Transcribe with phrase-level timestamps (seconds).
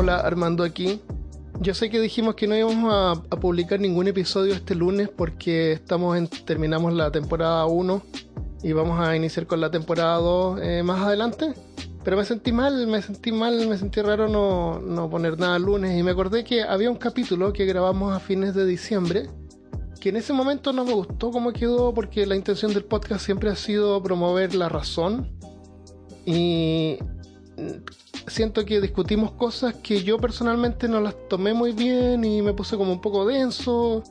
[0.00, 1.00] Hola, Armando aquí.
[1.60, 6.16] Yo sé que dijimos que no íbamos a, publicar ningún episodio este lunes porque estamos
[6.16, 8.02] en, terminamos la temporada 1
[8.62, 11.52] y vamos a iniciar con la temporada 2 eh, más adelante.
[12.04, 15.98] Pero me sentí mal, me sentí mal, me sentí raro no, no poner nada lunes
[15.98, 19.28] y me acordé que había un capítulo que grabamos a fines de diciembre
[20.00, 23.50] que en ese momento no me gustó cómo quedó porque la intención del podcast siempre
[23.50, 25.28] ha sido promover la razón
[26.24, 26.98] y
[28.28, 32.76] siento que discutimos cosas que yo personalmente no las tomé muy bien y me puse
[32.76, 34.02] como un poco denso.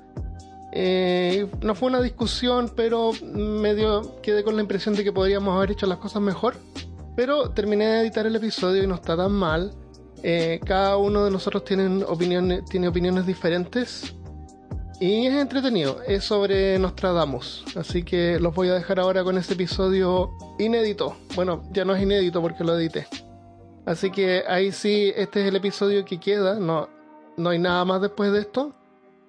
[0.71, 5.71] Eh, no fue una discusión, pero medio quedé con la impresión de que podríamos haber
[5.71, 6.55] hecho las cosas mejor.
[7.15, 9.73] Pero terminé de editar el episodio y no está tan mal.
[10.23, 14.15] Eh, cada uno de nosotros tiene opiniones, tiene opiniones diferentes.
[14.99, 17.63] Y es entretenido, es sobre Nostradamus.
[17.75, 21.15] Así que los voy a dejar ahora con este episodio inédito.
[21.35, 23.07] Bueno, ya no es inédito porque lo edité.
[23.87, 26.55] Así que ahí sí, este es el episodio que queda.
[26.55, 26.89] No,
[27.37, 28.73] no hay nada más después de esto.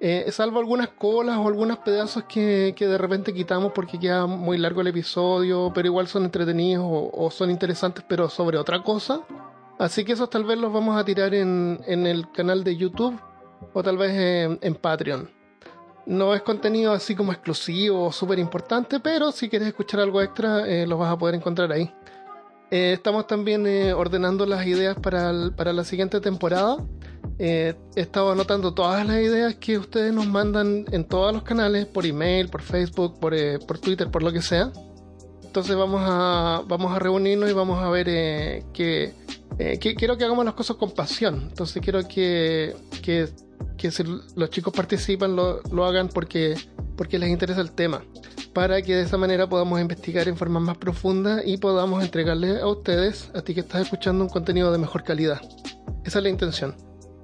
[0.00, 4.58] Eh, salvo algunas colas o algunos pedazos que, que, de repente quitamos porque queda muy
[4.58, 9.20] largo el episodio, pero igual son entretenidos o, son interesantes, pero sobre otra cosa.
[9.78, 13.16] Así que esos tal vez los vamos a tirar en, en el canal de YouTube
[13.72, 15.30] o tal vez en, Patreon.
[16.04, 20.66] No es contenido así como exclusivo o súper importante, pero si quieres escuchar algo extra,
[20.66, 21.92] eh, lo vas a poder encontrar ahí.
[22.70, 26.76] Eh, estamos también eh, ordenando las ideas para, para la siguiente temporada.
[27.40, 31.86] Eh, he estado anotando todas las ideas que ustedes nos mandan en todos los canales,
[31.86, 34.72] por email, por Facebook, por, eh, por Twitter, por lo que sea.
[35.44, 39.14] Entonces vamos a, vamos a reunirnos y vamos a ver eh, que,
[39.56, 41.46] que, quiero que hagamos las cosas con pasión.
[41.48, 43.28] Entonces quiero que, que,
[43.76, 44.02] que si
[44.34, 46.56] los chicos participan lo, lo hagan porque,
[46.98, 48.02] porque les interesa el tema
[48.52, 52.66] para que de esa manera podamos investigar en forma más profunda y podamos entregarles a
[52.66, 55.40] ustedes, a ti que estás escuchando, un contenido de mejor calidad.
[56.04, 56.74] Esa es la intención.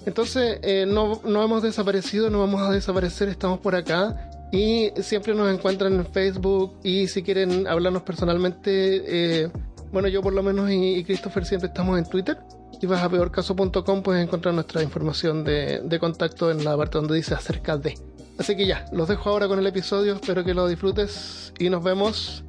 [0.06, 5.34] Entonces, eh, no, no hemos desaparecido, no vamos a desaparecer, estamos por acá y siempre
[5.34, 9.50] nos encuentran en Facebook y si quieren hablarnos personalmente, eh,
[9.90, 12.38] bueno, yo por lo menos y, Christopher siempre estamos en Twitter.
[12.80, 17.16] Si vas a peorcaso.com puedes encontrar nuestra información de, de contacto en la parte donde
[17.16, 17.94] dice acerca de.
[18.38, 21.84] Así que ya, los dejo ahora con el episodio, espero que lo disfrutes y nos
[21.84, 22.44] vemos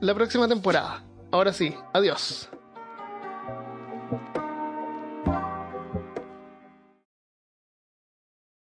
[0.00, 1.02] la próxima temporada.
[1.32, 2.48] Ahora sí, adiós.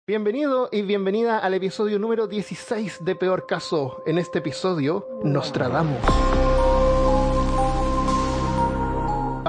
[0.08, 4.04] Bienvenido y bienvenida al episodio número 16 de Peor Caso.
[4.06, 5.98] En este episodio, Nostradamus.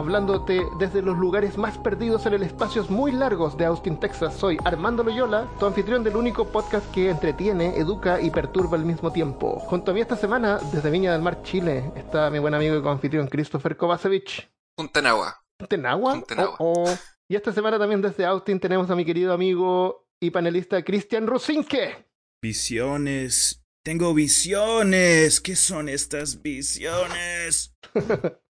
[0.06, 4.36] Hablándote desde los lugares más perdidos en el espacio muy largos de Austin, Texas.
[4.36, 9.12] Soy Armando Loyola, tu anfitrión del único podcast que entretiene, educa y perturba al mismo
[9.12, 9.58] tiempo.
[9.58, 12.82] Junto a mí esta semana, desde Viña del Mar, Chile, está mi buen amigo y
[12.82, 14.48] coanfitrión Christopher Kovacevic.
[14.76, 15.42] Puntenagua.
[15.58, 16.12] ¿Puntenagua?
[16.12, 16.56] Puntenagua.
[16.60, 16.98] Oh, oh.
[17.28, 22.06] Y esta semana también desde Austin tenemos a mi querido amigo y panelista Cristian Rusinke.
[22.40, 23.60] Visiones.
[23.84, 25.40] Tengo visiones.
[25.40, 27.74] ¿Qué son estas visiones?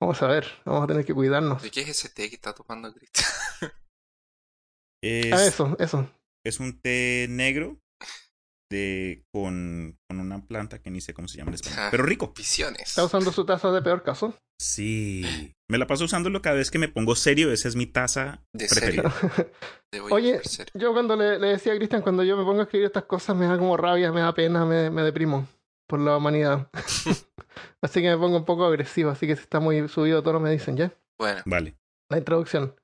[0.00, 1.62] Vamos a ver, vamos a tener que cuidarnos.
[1.62, 3.28] ¿De qué es ese té que está tomando Cristian?
[5.04, 6.10] es, ah, eso, eso.
[6.44, 7.78] Es un té negro
[8.72, 12.32] de con, con una planta que ni sé cómo se llama en español, pero rico.
[12.34, 12.88] Visiones.
[12.88, 14.38] ¿Está usando su taza de peor caso?
[14.58, 15.52] Sí.
[15.70, 17.52] Me la paso usándolo cada vez que me pongo serio.
[17.52, 19.12] Esa es mi taza de preferida.
[20.10, 20.40] Oye,
[20.74, 23.36] yo cuando le, le decía a Cristian, cuando yo me pongo a escribir estas cosas,
[23.36, 25.46] me da como rabia, me da pena, me, me deprimo
[25.90, 26.70] por la humanidad.
[27.82, 30.50] así que me pongo un poco agresivo, así que si está muy subido todo me
[30.50, 30.92] dicen ya.
[31.18, 31.42] Bueno.
[31.44, 31.76] Vale.
[32.08, 32.74] La introducción.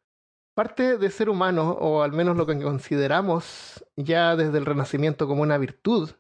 [0.55, 5.43] Parte de ser humano, o al menos lo que consideramos ya desde el Renacimiento como
[5.43, 6.11] una virtud,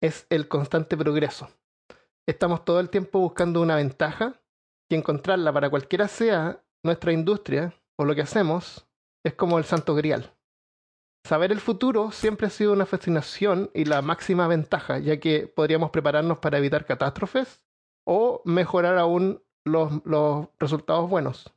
[0.00, 1.50] es el constante progreso.
[2.26, 4.40] Estamos todo el tiempo buscando una ventaja
[4.88, 8.86] y encontrarla para cualquiera sea nuestra industria o lo que hacemos
[9.24, 10.35] es como el santo grial.
[11.26, 15.90] Saber el futuro siempre ha sido una fascinación y la máxima ventaja, ya que podríamos
[15.90, 17.60] prepararnos para evitar catástrofes
[18.04, 21.52] o mejorar aún los, los, resultados buenos.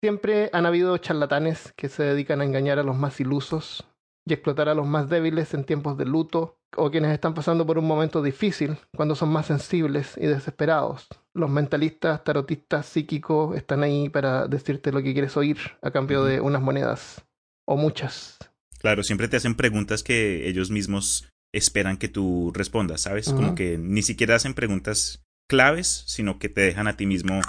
[0.00, 3.88] Siempre han habido charlatanes que se dedican a engañar a los más ilusos
[4.24, 7.76] y explotar a los más débiles en tiempos de luto o quienes están pasando por
[7.76, 11.08] un momento difícil cuando son más sensibles y desesperados.
[11.32, 16.40] Los mentalistas, tarotistas, psíquicos están ahí para decirte lo que quieres oír a cambio de
[16.40, 17.24] unas monedas
[17.66, 18.38] o muchas.
[18.84, 23.28] Claro, siempre te hacen preguntas que ellos mismos esperan que tú respondas, ¿sabes?
[23.28, 23.36] Uh -huh.
[23.36, 27.40] Como que ni siquiera hacen preguntas claves, sino que te dejan a ti mismo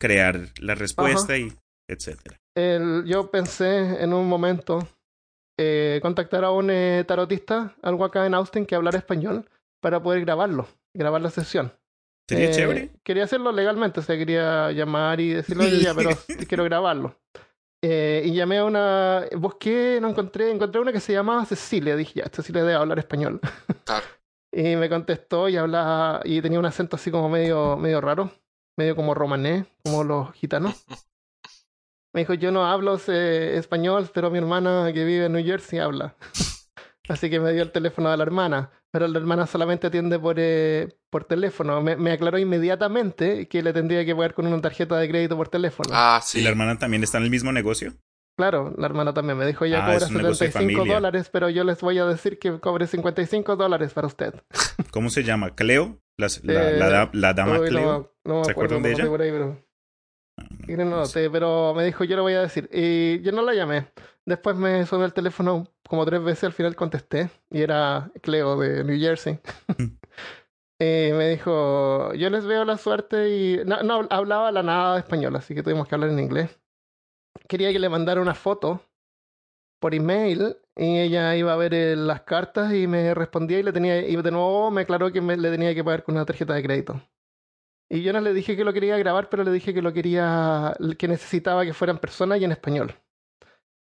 [0.00, 1.52] crear la respuesta uh -huh.
[1.52, 1.58] y
[1.88, 2.40] etcétera.
[2.56, 4.80] El, yo pensé en un momento
[5.60, 9.48] eh, contactar a un eh, tarotista, algo acá en Austin, que hablara español,
[9.80, 11.72] para poder grabarlo, grabar la sesión.
[12.28, 12.90] Sería eh, chévere.
[13.04, 16.10] Quería hacerlo legalmente, o sea, quería llamar y decirlo ya, pero
[16.48, 17.14] quiero grabarlo.
[17.82, 19.24] Eh, y llamé a una.
[19.36, 20.50] Busqué, no encontré.
[20.50, 21.96] Encontré una que se llamaba Cecilia.
[21.96, 23.40] Dije, ya, Cecilia debe hablar español.
[23.84, 24.06] Claro.
[24.52, 26.20] y me contestó y hablaba.
[26.24, 28.30] Y tenía un acento así como medio, medio raro.
[28.76, 30.84] Medio como romané, como los gitanos.
[32.12, 35.78] Me dijo, yo no hablo eh, español, pero mi hermana que vive en New Jersey
[35.78, 36.16] habla.
[37.08, 38.70] Así que me dio el teléfono de la hermana.
[38.92, 41.80] Pero la hermana solamente atiende por, eh, por teléfono.
[41.80, 45.48] Me, me aclaró inmediatamente que le tendría que pagar con una tarjeta de crédito por
[45.48, 45.90] teléfono.
[45.92, 46.42] Ah, ¿Y sí.
[46.42, 47.92] la hermana también está en el mismo negocio?
[48.36, 50.94] Claro, la hermana también me dijo, ella Ah, cobra un negocio de 75 familia.
[50.94, 54.34] dólares, pero yo les voy a decir que cobre 55 dólares para usted.
[54.92, 55.54] ¿Cómo se llama?
[55.54, 56.00] ¿Cleo?
[56.16, 58.12] Las- la, Eh, la la dama Uy, Cleo.
[58.24, 59.04] No, no me ¿Se acuerdo, acuerdan de ella?
[59.24, 59.66] ahí, pero...
[60.76, 61.20] No, Sí, no, no, no sé.
[61.22, 62.68] te- pero me dijo, yo lo voy a decir.
[62.72, 63.92] Y yo no la llamé.
[64.26, 67.30] Después me sonó el teléfono como tres veces, al final contesté.
[67.50, 69.40] Y era Cleo de New Jersey.
[70.78, 73.60] y me dijo, yo les veo la suerte y...
[73.66, 76.58] No, no hablaba la nada de español, así que tuvimos que hablar en inglés.
[77.48, 78.82] Quería que le mandara una foto
[79.80, 83.72] por email y ella iba a ver eh, las cartas y me respondía y le
[83.72, 86.54] tenía y de nuevo me aclaró que me, le tenía que pagar con una tarjeta
[86.54, 87.00] de crédito.
[87.92, 90.76] Y yo no le dije que lo quería grabar, pero le dije que lo quería,
[90.96, 92.94] que necesitaba que fuera en persona y en español.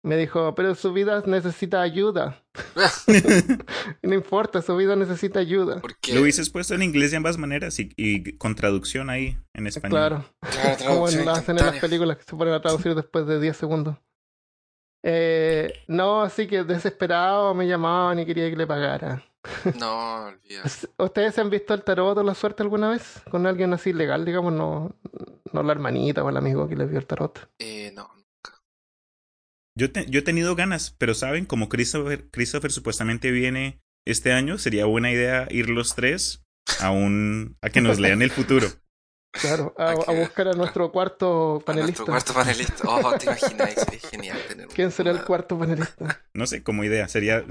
[0.01, 2.41] Me dijo, pero su vida necesita ayuda.
[4.01, 5.81] no importa, su vida necesita ayuda.
[5.81, 9.67] Porque, Lo hubieses puesto en inglés de ambas maneras y, y con traducción ahí en
[9.67, 9.99] español.
[9.99, 13.27] Claro, claro, como traducción lo hacen en las películas que se ponen a traducir después
[13.27, 13.97] de 10 segundos.
[15.03, 19.23] Eh, no, así que desesperado me llamaban y quería que le pagara.
[19.79, 20.63] No, olvida.
[20.97, 23.21] ¿Ustedes han visto el tarot o la suerte alguna vez?
[23.29, 24.95] Con alguien así legal, digamos, no,
[25.53, 27.49] no la hermanita o el amigo que les vio el tarot.
[27.59, 28.09] Eh, no.
[29.77, 34.57] Yo, te- yo he tenido ganas, pero saben, como Christopher, Christopher supuestamente viene este año,
[34.57, 36.43] sería buena idea ir los tres
[36.81, 38.67] a un a que nos lean el futuro.
[39.29, 42.05] Claro, a, a buscar a nuestro cuarto A panelista.
[42.05, 42.83] nuestro cuarto panelista.
[42.87, 46.21] Oh, te imaginas, sería genial tener ¿Quién será el cuarto panelista?
[46.33, 47.43] No sé, como idea, sería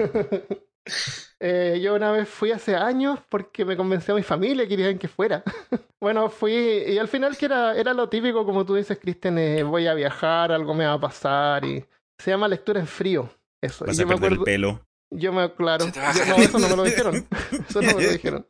[1.40, 5.08] Eh, yo una vez fui hace años porque me convenció a mi familia, querían que
[5.08, 5.42] fuera.
[6.00, 9.62] bueno, fui y al final que era, era lo típico, como tú dices, Cristian, eh,
[9.62, 11.84] voy a viajar, algo me va a pasar y
[12.18, 13.28] se llama lectura en frío.
[13.60, 13.84] Eso.
[13.84, 14.86] Y vas yo a me perder el pelo.
[15.10, 17.26] yo me claro, yo- no, eso no me lo dijeron.
[17.68, 18.46] Eso no me lo dijeron.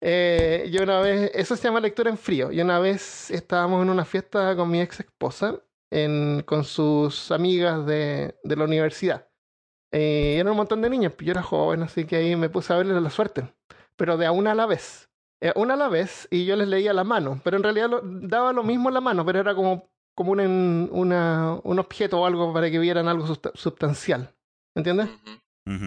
[0.00, 2.52] Eh, yo una vez, eso se llama lectura en frío.
[2.52, 5.60] Y una vez estábamos en una fiesta con mi ex esposa,
[5.90, 9.27] en, con sus amigas de, de la universidad.
[9.92, 12.76] Eh, eran un montón de niñas, yo era joven, así que ahí me puse a
[12.76, 13.52] verles la suerte.
[13.96, 15.08] Pero de a una a la vez.
[15.40, 17.40] Eh, una a la vez, y yo les leía la mano.
[17.44, 21.58] Pero en realidad lo- daba lo mismo la mano, pero era como, como un, una,
[21.62, 24.30] un objeto o algo para que vieran algo susta- sustancial.
[24.74, 25.08] ¿Entiendes?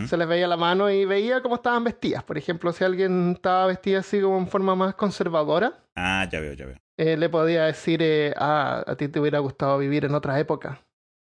[0.08, 2.24] Se les veía la mano y veía cómo estaban vestidas.
[2.24, 6.54] Por ejemplo, si alguien estaba vestida así como en forma más conservadora, Ah, ya veo,
[6.54, 6.78] ya veo.
[6.98, 10.80] eh, le podía decir, eh, ah, a ti te hubiera gustado vivir en otra época.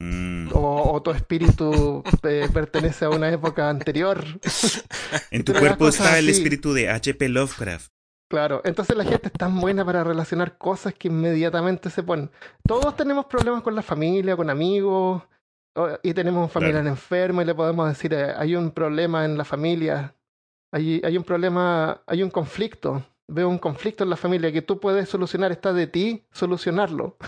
[0.03, 0.49] Mm.
[0.53, 4.25] O, o tu espíritu eh, pertenece a una época anterior.
[5.31, 6.39] En tu cuerpo está el así.
[6.39, 7.29] espíritu de H.P.
[7.29, 7.93] Lovecraft.
[8.29, 12.31] Claro, entonces la gente es tan buena para relacionar cosas que inmediatamente se ponen.
[12.67, 15.23] Todos tenemos problemas con la familia, con amigos,
[16.03, 19.45] y tenemos un familiar enfermo y le podemos decir, eh, hay un problema en la
[19.45, 20.17] familia,
[20.73, 24.81] hay, hay un problema, hay un conflicto, veo un conflicto en la familia que tú
[24.81, 27.19] puedes solucionar, está de ti solucionarlo.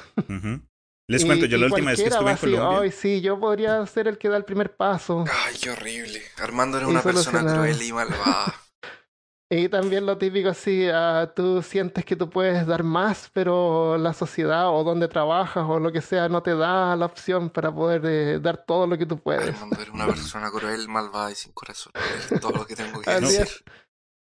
[1.07, 2.81] Les Y- cuento, yo y la última vez que estuve en Colombia.
[2.81, 5.25] Ay, sí, yo podría ser el que da el primer paso.
[5.45, 6.23] Ay, qué horrible.
[6.39, 8.55] Armando era una persona cruel y malvada.
[9.51, 14.13] Y también lo típico así, ah, tú sientes que tú puedes dar más, pero la
[14.15, 18.03] sociedad o donde trabajas o lo que sea no te da la opción para poder
[18.07, 19.55] eh, dar todo lo que tú puedes.
[19.55, 21.93] Armando era una persona cruel, malvada y sin corazón.
[22.33, 23.43] Es todo lo que tengo que Así decir.
[23.43, 23.65] es.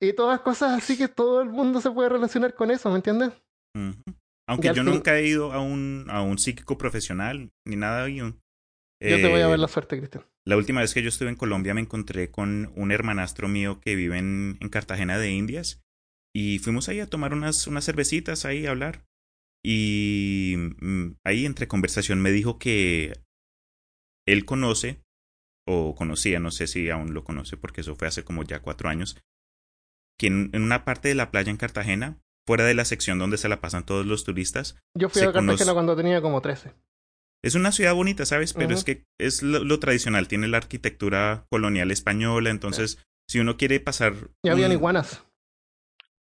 [0.00, 3.32] Y todas cosas así que todo el mundo se puede relacionar con eso, ¿me entiendes?
[3.74, 3.94] Y
[4.48, 8.06] Aunque yo fin- nunca he ido a un, a un psíquico profesional ni nada.
[8.06, 8.40] un-
[9.02, 10.24] Yo te voy a Eh, ver la suerte, Cristian.
[10.46, 13.94] La última vez que yo estuve en Colombia me encontré con un hermanastro mío que
[13.94, 15.82] vive en, en Cartagena de Indias
[16.34, 19.04] y fuimos ahí a tomar unas, unas cervecitas ahí a hablar.
[19.64, 23.12] Y mm, ahí entre conversación me dijo que
[24.26, 25.02] él conoce,
[25.66, 28.88] o conocía, no sé si aún lo conoce porque eso fue hace como ya cuatro
[28.88, 29.18] años,
[30.18, 33.36] que en, en una parte de la playa en Cartagena, fuera de la sección donde
[33.36, 36.72] se la pasan todos los turistas, Yo fui a Cartagena conoce- cuando tenía como 13.
[37.44, 38.54] es una ciudad bonita, ¿sabes?
[38.54, 42.98] Pero es que es lo, lo tradicional, tiene la arquitectura colonial española, entonces
[43.30, 44.14] si uno quiere pasar...
[44.42, 45.22] Y habían un- iguanas.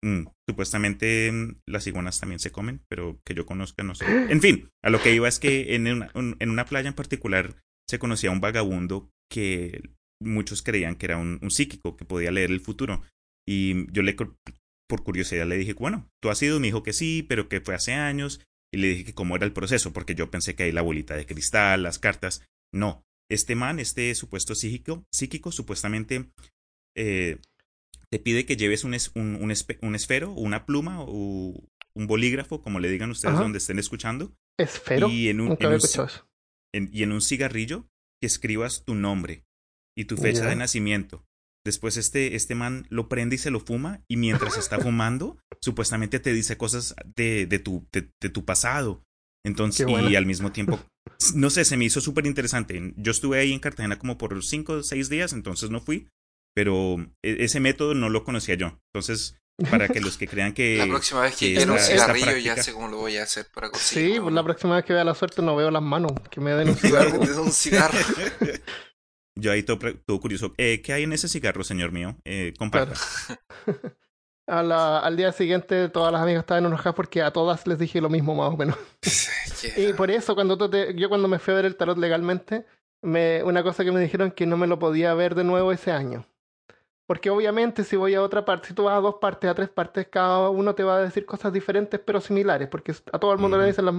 [0.01, 4.05] mm, supuestamente mm, las iguanas también se comen, pero que yo conozca no sé.
[4.31, 6.95] En fin, a lo que iba es que en una, un- en una playa en
[6.95, 7.55] particular
[7.89, 9.81] se conocía un vagabundo que
[10.21, 13.01] muchos creían que era un, un psíquico, que podía leer el futuro.
[13.45, 14.15] Y yo le,
[14.87, 17.75] por curiosidad le dije, bueno, tú has ido, me dijo que sí, pero que fue
[17.75, 18.41] hace años.
[18.73, 21.15] y le dije que cómo era el proceso, porque yo pensé que hay la bolita
[21.15, 22.43] de cristal, las cartas.
[22.73, 26.31] No, este man, este supuesto psíquico, psíquico supuestamente
[26.95, 27.39] eh,
[28.09, 29.35] te pide que lleves un, un,
[29.81, 31.53] un, esfero, una pluma o
[31.95, 34.35] un bolígrafo, como le digan ustedes donde estén escuchando.
[34.59, 35.09] ¿Esfero?
[35.09, 35.57] Y en un,
[36.73, 37.87] y en un cigarrillo
[38.21, 39.45] que escribas tu nombre
[39.97, 41.25] y tu fecha de nacimiento.
[41.65, 46.19] Después este, este man lo prende y se lo fuma y mientras está fumando, supuestamente
[46.19, 49.03] te dice cosas de, de, tu, de, tu pasado.
[49.45, 50.79] Entonces, y al mismo tiempo,
[51.35, 52.93] no sé, se me hizo súper interesante.
[52.95, 56.07] Yo estuve ahí en Cartagena como por cinco o seis días, entonces no fui,
[56.55, 58.79] pero e, ese método no lo conocía yo.
[58.93, 59.35] Entonces,
[59.69, 60.77] para que los que crean que...
[60.77, 63.69] La próxima vez que, quiera un cigarrillo ya sé cómo lo voy a hacer para
[63.69, 64.13] conseguir.
[64.13, 66.51] Sí, pues la próxima vez que vea la suerte no veo las manos, que me
[66.51, 67.19] den un cigarro.
[67.19, 67.97] un cigarro.
[69.35, 70.53] Yo ahí todo, todo curioso.
[70.57, 72.15] Eh, ¿Qué hay en ese cigarro, señor mío?
[72.25, 72.93] Eh, comparta.
[74.45, 78.35] al día siguiente todas las amigas estaban enojadas porque a todas les dije lo mismo
[78.35, 78.77] más o menos.
[79.77, 82.65] y por eso cuando yo cuando me fui a ver el tarot legalmente,
[83.01, 85.91] me, una cosa que me dijeron que no me lo podía ver de nuevo ese
[85.91, 86.25] año.
[87.05, 89.69] Porque obviamente si voy a otra parte, si tú vas a dos partes, a tres
[89.69, 93.39] partes, cada uno te va a decir cosas diferentes pero similares, porque a todo el
[93.39, 93.95] mundo le dicen las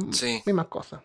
[0.47, 1.03] mismas cosas.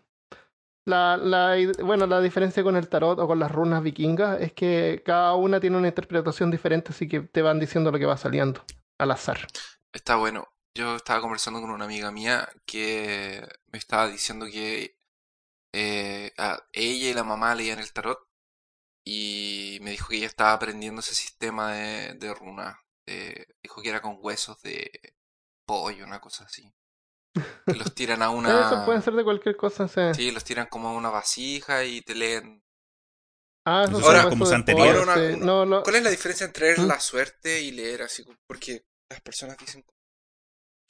[0.89, 5.03] La, la, bueno, la diferencia con el tarot o con las runas vikingas es que
[5.05, 8.65] cada una tiene una interpretación diferente, así que te van diciendo lo que va saliendo
[8.97, 9.45] al azar.
[9.93, 10.47] Está bueno.
[10.73, 14.97] Yo estaba conversando con una amiga mía que me estaba diciendo que
[15.73, 16.31] eh,
[16.73, 18.27] ella y la mamá leían el tarot
[19.03, 22.77] y me dijo que ella estaba aprendiendo ese sistema de, de runas.
[23.61, 24.89] dijo que era con huesos de
[25.65, 26.73] pollo, una cosa así.
[27.65, 28.67] Los tiran a una.
[28.67, 30.01] Eso puede ser de cualquier cosa, sí.
[30.13, 32.63] Sí, los tiran como a una vasija y te leen.
[33.65, 35.05] Ah, eso ahora, como anterior.
[35.83, 36.87] ¿Cuál es la diferencia entre leer ¿Mm?
[36.87, 38.23] la suerte y leer así?
[38.47, 39.85] Porque las personas dicen.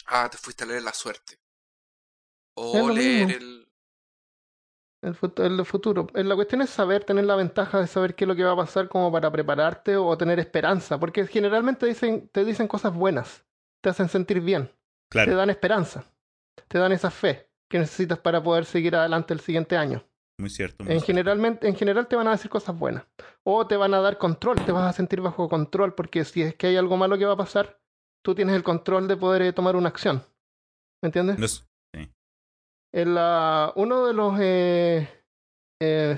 [0.07, 1.39] Ah, te fuiste a leer la suerte.
[2.55, 3.65] O leer el.
[5.01, 6.07] El, el futuro.
[6.13, 8.51] Eh, la cuestión es saber, tener la ventaja de saber qué es lo que va
[8.51, 10.99] a pasar como para prepararte o tener esperanza.
[10.99, 13.45] Porque generalmente dicen, te dicen cosas buenas.
[13.81, 14.71] Te hacen sentir bien.
[15.09, 16.05] Te dan esperanza
[16.67, 20.03] te dan esa fe que necesitas para poder seguir adelante el siguiente año.
[20.39, 20.85] Muy cierto.
[20.87, 23.03] en, Generalmente, en general te van a decir cosas buenas.
[23.43, 26.55] O te van a dar control, te vas a sentir bajo control, porque si es
[26.55, 27.79] que hay algo malo que va a pasar,
[28.23, 30.23] tú tienes el control de poder eh, tomar una acción.
[31.01, 31.67] ¿Me entiendes?
[31.93, 32.09] sí.
[32.93, 35.09] uno de los eh,
[35.81, 36.17] eh,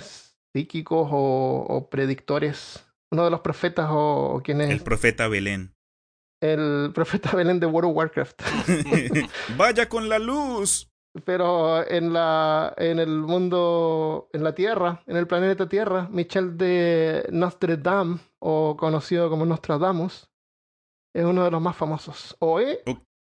[0.54, 4.70] psíquicos o, predictores, uno de los profetas o, o quien es...
[4.70, 5.74] El profeta Belén
[6.42, 8.42] el profeta Belén de World of Warcraft.
[9.58, 10.88] Vaya con la luz.
[11.26, 17.28] Pero en la en el mundo, en la Tierra, en el planeta Tierra, Michel de
[17.32, 20.30] Notre Dame, o conocido como Nostradamus,
[21.14, 22.38] es uno de los más famosos.
[22.40, 22.62] O,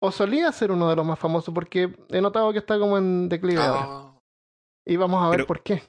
[0.01, 3.29] o solía ser uno de los más famosos, porque he notado que está como en
[3.29, 4.19] declive oh.
[4.87, 5.83] Y vamos a ver por qué.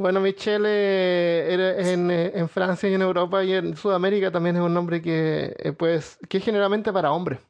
[0.00, 4.72] Bueno, Michelle es en, en, Francia y en Europa y en Sudamérica también es un
[4.72, 7.40] nombre que, eh, pues, que es generalmente para hombres.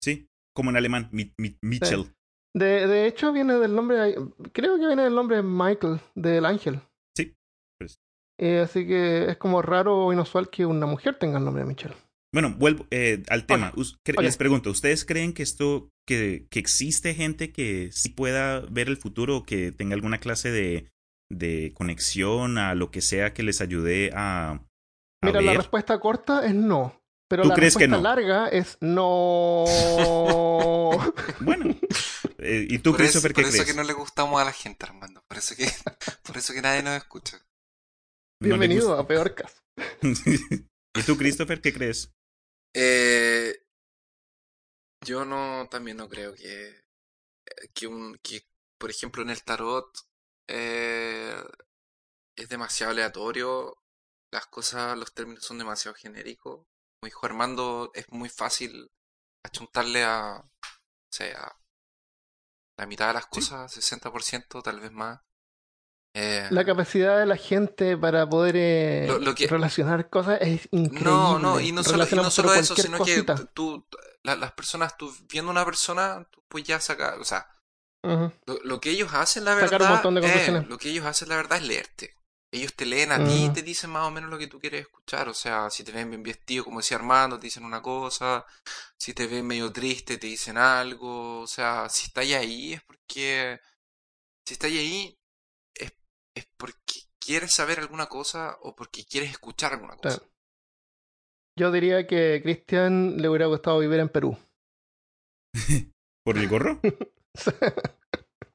[0.00, 2.14] Sí, como en alemán, Michel.
[2.56, 4.14] De, de hecho, viene del nombre,
[4.52, 6.80] creo que viene del nombre Michael, del ángel.
[7.16, 7.34] Sí.
[7.76, 7.98] Pues.
[8.38, 11.68] Eh, así que es como raro o inusual que una mujer tenga el nombre de
[11.68, 11.96] Michelle.
[12.32, 13.72] Bueno, vuelvo eh, al tema.
[14.20, 18.96] Les pregunto, ¿ustedes creen que esto, que, que existe gente que sí pueda ver el
[18.96, 20.93] futuro o que tenga alguna clase de
[21.38, 24.60] de conexión a lo que sea que les ayude a...
[25.22, 27.04] Mira, la respuesta corta es no.
[27.28, 29.64] Pero la respuesta larga es no.
[31.40, 31.74] bueno.
[32.38, 33.56] Eh, ¿Y tú, por Christopher, qué crees?
[33.56, 35.24] Por eso que no le gustamos a la gente, Armando.
[35.26, 35.66] Por eso que,
[36.22, 37.38] por eso que nadie nos escucha.
[38.40, 39.56] Bienvenido a Peor Caso.
[40.02, 42.12] ¿Y tú, Christopher, qué crees?
[42.74, 43.64] Eh,
[45.04, 46.84] yo no, también no creo que,
[47.72, 48.42] que, un, que,
[48.78, 49.90] por ejemplo, en el tarot
[50.48, 51.36] eh,
[52.36, 53.78] es demasiado aleatorio,
[54.30, 56.66] las cosas, los términos son demasiado genéricos.
[56.98, 58.90] Como dijo Armando, es muy fácil
[59.44, 61.56] achuntarle a, o sea,
[62.76, 65.20] la mitad de las cosas, 60%, tal vez más.
[66.16, 69.08] Eh, la capacidad de la gente para poder eh,
[69.48, 71.10] relacionar cosas es increíble.
[71.10, 73.84] No, no, y no solo, eso, sino que tú,
[74.22, 77.48] las personas, tú viendo una persona, tú pues ya sacas, o sea,
[78.64, 80.02] lo, que ellos hacen, la verdad,
[80.68, 82.16] lo que ellos hacen, la verdad, es leerte.
[82.54, 84.82] Ellos te leen a ti y te dicen más o menos lo que tú quieres
[84.82, 85.28] escuchar.
[85.28, 88.46] O sea, si te ven bien vestido, como decía Armando, te dicen una cosa.
[88.96, 91.40] Si te ven medio triste, te dicen algo.
[91.40, 93.58] O sea, si estás ahí es porque...
[94.46, 95.18] Si estás ahí
[95.74, 95.94] es,
[96.36, 100.22] es porque quieres saber alguna cosa o porque quieres escuchar alguna cosa.
[101.58, 104.36] Yo diría que a Cristian le hubiera gustado vivir en Perú.
[106.24, 106.80] ¿Por el gorro?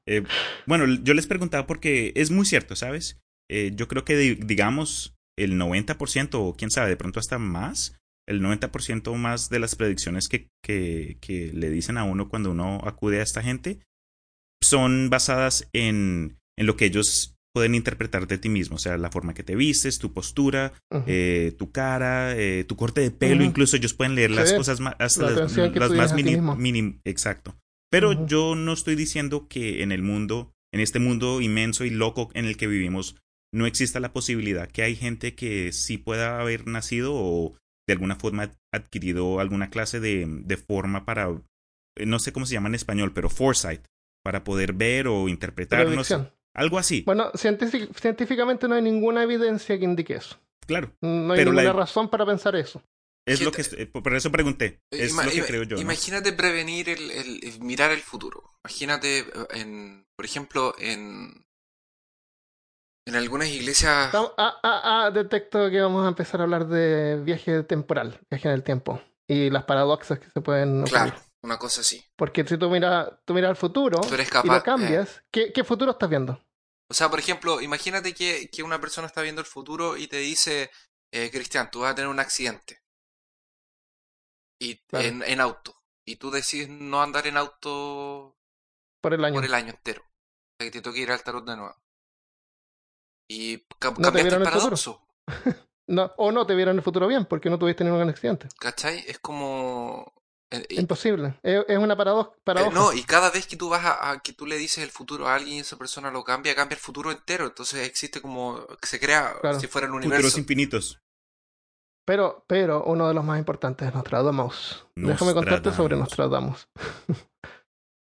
[0.06, 0.24] Eh,
[0.66, 3.20] bueno, yo les preguntaba porque es muy cierto, ¿sabes?
[3.48, 8.42] Eh, yo creo que, digamos, el 90% o quién sabe, de pronto hasta más, el
[8.42, 13.20] 90% más de las predicciones que, que, que, le dicen a uno cuando uno acude
[13.20, 13.78] a esta gente
[14.62, 19.10] son basadas en, en lo que ellos pueden interpretar de ti mismo, o sea, la
[19.10, 20.72] forma que te vistes, tu postura,
[21.06, 24.94] eh, tu cara, eh, tu corte de pelo, incluso ellos pueden leer las cosas más,
[24.98, 25.56] hasta las,
[25.90, 27.00] más mínimas.
[27.04, 27.56] Exacto.
[27.90, 32.30] Pero yo no estoy diciendo que en el mundo, en este mundo inmenso y loco
[32.34, 33.16] en el que vivimos,
[33.52, 37.56] no exista la posibilidad que hay gente que sí pueda haber nacido o
[37.88, 41.28] de alguna forma adquirido alguna clase de, de forma para,
[41.96, 43.82] eh, no sé cómo se llama en español, pero foresight,
[44.22, 45.86] para poder ver o interpretar.
[46.52, 47.02] Algo así.
[47.06, 50.36] Bueno, científicamente no hay ninguna evidencia que indique eso.
[50.66, 50.92] Claro.
[51.00, 52.82] No hay ninguna razón para pensar eso.
[53.26, 54.80] Es lo que por eso pregunté.
[54.90, 55.76] Es lo que creo yo.
[55.78, 58.52] Imagínate prevenir el, mirar el futuro.
[58.64, 61.44] Imagínate en, por ejemplo, en
[63.06, 64.10] en algunas iglesias.
[64.14, 68.54] Ah, ah, ah, detecto que vamos a empezar a hablar de viaje temporal, viaje en
[68.54, 70.84] el tiempo y las paradoxas que se pueden.
[70.84, 71.14] Claro.
[71.42, 72.04] Una cosa así.
[72.16, 76.10] Porque si tú miras, tú miras el futuro y lo cambias, ¿qué, ¿qué, futuro estás
[76.10, 76.44] viendo?
[76.90, 80.18] O sea, por ejemplo, imagínate que, que una persona está viendo el futuro y te
[80.18, 80.70] dice,
[81.12, 82.79] eh, Cristian, tú vas a tener un accidente.
[84.60, 85.74] Y en, en, auto.
[86.04, 88.36] Y tú decides no andar en auto
[89.00, 90.02] por el año, por el año entero.
[90.02, 91.74] O sea, que te toque ir al tarot de nuevo.
[93.28, 95.02] Y cambiaste el paradoxo.
[95.86, 98.48] no, o no te vieron el futuro bien porque no tuviste ningún accidente.
[98.58, 99.02] ¿Cachai?
[99.06, 100.12] Es como
[100.50, 101.38] eh, Imposible.
[101.42, 102.32] Es, una paradoja.
[102.72, 105.36] no, y cada vez que tú vas a, que tú le dices el futuro a
[105.36, 107.46] alguien y esa persona lo cambia, cambia el futuro entero.
[107.46, 110.22] Entonces existe como se crea si fuera el universo.
[110.22, 111.00] Futuros infinitos.
[112.04, 114.86] Pero, pero uno de los más importantes es Nostradamus.
[114.96, 116.68] Déjame contarte sobre Nostradamus.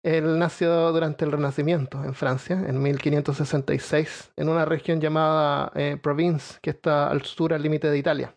[0.03, 6.57] Él nació durante el Renacimiento en Francia, en 1566, en una región llamada eh, Provence,
[6.61, 8.33] que está al sur, al límite de Italia.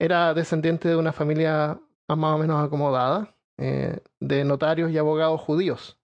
[0.00, 5.98] Era descendiente de una familia más o menos acomodada, eh, de notarios y abogados judíos.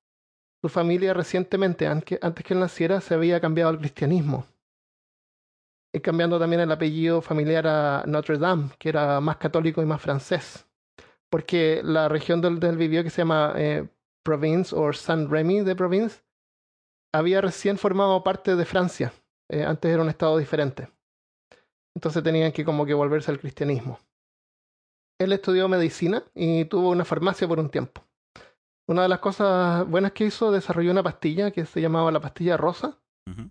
[0.62, 4.46] Su familia recientemente, antes que él naciera, se había cambiado al cristianismo.
[5.98, 10.00] Y cambiando también el apellido familiar a Notre Dame, que era más católico y más
[10.00, 10.66] francés.
[11.28, 13.88] Porque la región donde él vivió, que se llama eh,
[14.22, 16.22] Province o Saint-Rémy de Province,
[17.12, 19.12] había recién formado parte de Francia.
[19.50, 20.88] Eh, antes era un estado diferente.
[21.94, 23.98] Entonces tenían que como que volverse al cristianismo
[25.18, 28.02] él estudió medicina y tuvo una farmacia por un tiempo.
[28.86, 32.56] Una de las cosas buenas que hizo, desarrolló una pastilla que se llamaba la pastilla
[32.56, 32.98] rosa.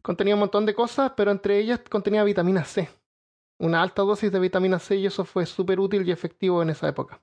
[0.02, 2.90] Contenía un montón de cosas, pero entre ellas contenía vitamina C.
[3.60, 6.88] Una alta dosis de vitamina C y eso fue súper útil y efectivo en esa
[6.88, 7.22] época.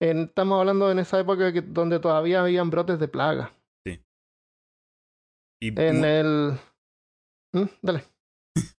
[0.00, 3.52] estamos hablando en esa época que, donde todavía habían brotes de plaga.
[3.86, 4.00] Sí.
[5.60, 6.58] en el...
[7.52, 7.64] ¿Mm?
[7.82, 8.04] Dale.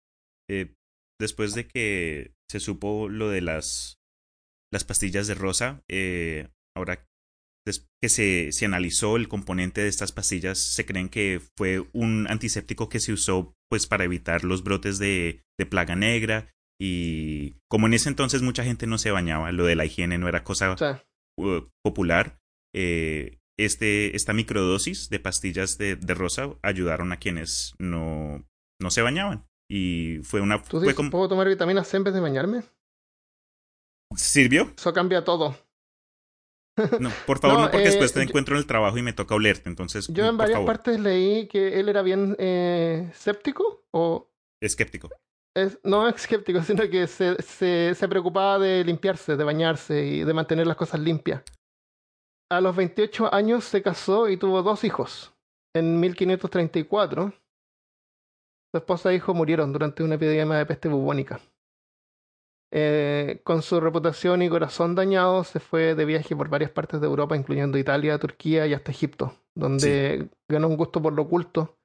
[0.51, 0.75] Eh,
[1.21, 3.99] después de que se supo lo de las
[4.71, 5.83] las pastillas de rosa.
[5.89, 7.08] Eh, ahora
[8.03, 12.89] que se, se, analizó el componente de estas pastillas, se creen que fue un antiséptico
[12.89, 17.95] que se usó pues para evitar los brotes de, de plaga negra y como en
[17.95, 20.77] ese entonces mucha gente no se bañaba, lo de la higiene no era cosa
[21.83, 22.39] popular,
[22.75, 28.47] eh, este, esta microdosis de pastillas de, de, rosa ayudaron a quienes no,
[28.81, 29.47] no se bañaban.
[29.71, 30.63] Y fue una...
[30.63, 31.11] ¿Tú fue como...
[31.11, 32.63] ¿Puedo tomar vitamina C en vez de bañarme?
[34.17, 34.73] ¿Sirvió?
[34.77, 35.57] Eso cambia todo.
[37.01, 39.35] No, por favor, no, porque eh, después te encuentro en el trabajo y me toca
[39.35, 40.09] olerte, entonces.
[40.09, 44.31] Yo en varias partes leí que él era bien eh, escéptico o.
[44.63, 45.11] Escéptico.
[45.57, 50.35] Es, no escéptico, sino que se, se, se, preocupaba de limpiarse, de bañarse y de
[50.35, 51.43] mantener las cosas limpias.
[52.51, 55.35] A los 28 años se casó y tuvo dos hijos.
[55.75, 57.33] En 1534,
[58.73, 61.41] su esposa e hijo murieron durante una epidemia de peste bubónica.
[62.71, 67.07] Eh, con su reputación y corazón dañado, se fue de viaje por varias partes de
[67.07, 71.79] Europa, incluyendo Italia, Turquía y hasta Egipto, donde ganó un gusto por lo oculto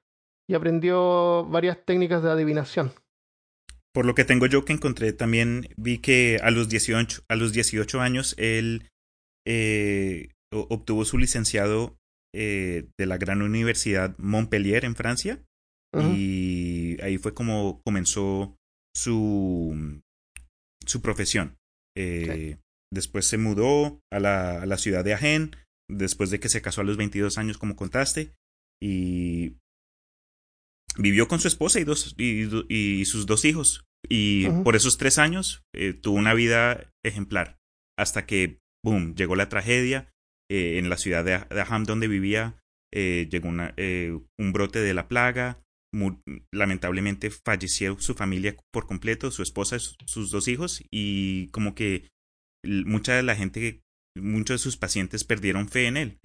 [0.46, 2.92] y aprendió varias técnicas de adivinación.
[3.92, 7.52] Por lo que tengo yo que encontré, también vi que a los 18, a los
[7.52, 8.90] 18 años él
[9.46, 11.96] eh, obtuvo su licenciado
[12.34, 15.38] eh, de la gran universidad Montpellier en Francia.
[15.96, 18.56] Y ahí fue como comenzó
[18.96, 20.02] su,
[20.86, 21.56] su profesión.
[21.96, 22.58] Eh,
[22.92, 25.56] después se mudó a la, a la, ciudad de Agen,
[25.88, 28.34] después de que se casó a los 22 años, como contaste,
[28.82, 29.56] y
[30.96, 33.84] vivió con su esposa y, dos, y, sus dos hijos.
[34.08, 37.58] Y por esos tres años eh, tuvo una vida ejemplar,
[37.98, 40.12] hasta que, boom, llegó la tragedia
[40.50, 42.60] eh, en la ciudad de, de donde vivía.
[42.92, 43.74] llegó una,
[44.38, 45.63] un brote de la plaga,
[46.52, 52.08] lamentablemente falleció su familia por completo, su esposa, sus dos hijos, y como que
[52.64, 53.82] mucha de la gente,
[54.16, 56.18] muchos de sus pacientes perdieron fe en él.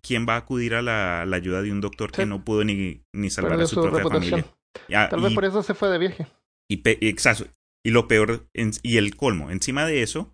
[0.00, 3.30] ¿Quién va a acudir a la, ayuda de un doctor que no pudo ni, ni
[3.30, 4.46] salvar a su, propia familia?
[4.88, 6.26] Tal vez por eso se fue de viaje.
[6.70, 7.46] Y, exacto.
[7.86, 10.32] Y lo peor, y el colmo, encima de eso,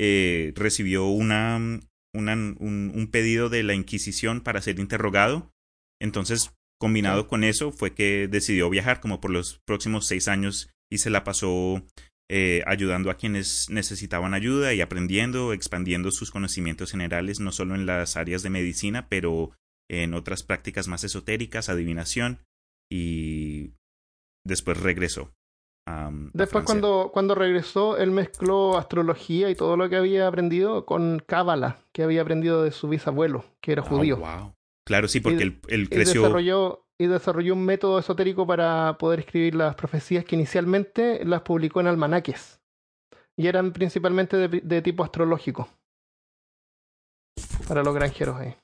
[0.00, 1.58] eh, recibió una,
[2.14, 5.50] una un, un, pedido de la Inquisición para ser interrogado.
[6.00, 10.98] Entonces, combinado con eso, fue que decidió viajar como por los próximos seis años y
[10.98, 11.80] se la pasó
[12.28, 17.86] eh, ayudando a quienes necesitaban ayuda y aprendiendo, expandiendo sus conocimientos generales, no solo en
[17.86, 19.52] las áreas de medicina, pero
[19.88, 22.40] en otras prácticas más esotéricas, adivinación,
[22.90, 23.70] y
[24.44, 25.30] después regresó.
[26.32, 31.78] después cuando, cuando regresó, él mezcló astrología y todo lo que había aprendido con Cábala,
[31.92, 34.16] que había aprendido de su bisabuelo, que era judío.
[34.16, 34.52] wow.
[34.84, 36.22] Claro, sí, porque él, creció.
[36.22, 41.80] desarrolló, y desarrolló un método esotérico para poder escribir las profecías que inicialmente las publicó
[41.80, 42.60] en almanaques.
[43.36, 45.68] Y eran principalmente de, tipo astrológico.
[47.66, 48.54] Para los granjeros ahí.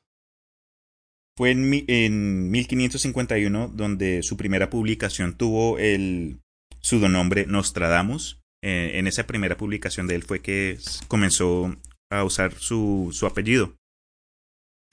[1.37, 6.41] Fue en, en 1551 donde su primera publicación tuvo el
[6.81, 8.43] pseudonombre Nostradamus.
[8.63, 11.77] Eh, en esa primera publicación de él fue que comenzó
[12.11, 13.78] a usar su, su apellido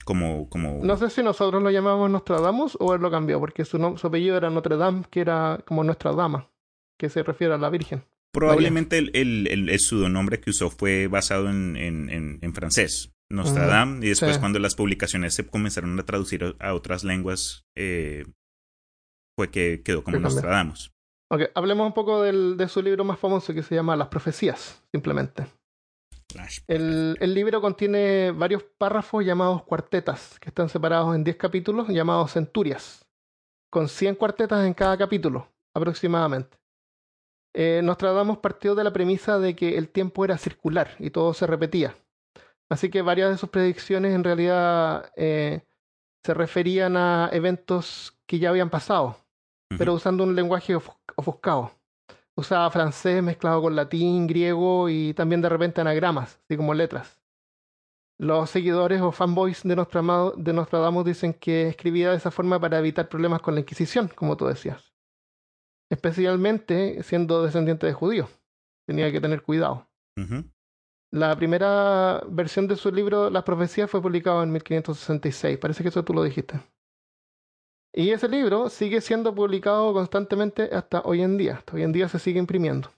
[0.06, 0.84] como, como...
[0.84, 4.50] No sé si nosotros lo llamamos Nostradamus o él lo cambió, porque su, apellido era
[4.50, 6.48] Notre Dame, que era como nuestra dama,
[6.96, 8.04] que se refiere a la Virgen.
[8.32, 14.08] Probablemente el, el, el, pseudonombre que usó fue basado en, en, en, francés, Nostradamus, y
[14.10, 18.26] después cuando las publicaciones se comenzaron a traducir a otras lenguas, eh,
[19.36, 20.92] fue que quedó como Nostradamus.
[21.32, 24.84] Ok, hablemos un poco del, de su libro más famoso que se llama Las Profecías,
[24.92, 25.46] simplemente.
[26.66, 33.06] El, libro contiene varios párrafos llamados cuartetas, que están separados en 10 capítulos llamados centurias,
[33.70, 36.58] con 100 cuartetas en cada capítulo, aproximadamente.
[37.54, 41.46] Eh, Nostradamus partió de la premisa de que el tiempo era circular y todo se
[41.46, 41.96] repetía.
[42.68, 45.62] Así que varias de sus predicciones en realidad eh,
[46.24, 49.16] se referían a eventos que ya habían pasado,
[49.78, 50.76] pero usando un lenguaje
[51.16, 51.70] ofuscado
[52.36, 57.20] usaba francés mezclado con latín, griego y también de repente anagramas, así como letras.
[58.18, 63.08] Los seguidores o fanboys de, de Nostradamus dicen que escribía de esa forma para evitar
[63.08, 64.94] problemas con la Inquisición, como tú decías.
[65.90, 68.30] Especialmente siendo descendiente de judíos.
[68.86, 69.88] Tenía que tener cuidado.
[71.12, 75.58] La primera versión de su libro, Las Profecías, fue publicada en 1566.
[75.58, 76.60] Parece que eso tú lo dijiste.
[77.98, 81.54] Y ese libro sigue siendo publicado constantemente hasta hoy en día.
[81.54, 82.92] Hasta hoy en día se sigue imprimiendo.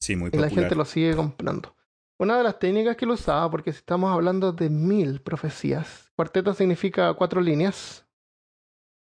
[0.00, 0.52] Sí, muy popular.
[0.52, 1.74] Y la gente lo sigue comprando.
[2.16, 6.54] Una de las técnicas que lo usaba, porque si estamos hablando de mil profecías, cuarteto
[6.54, 8.06] significa cuatro líneas.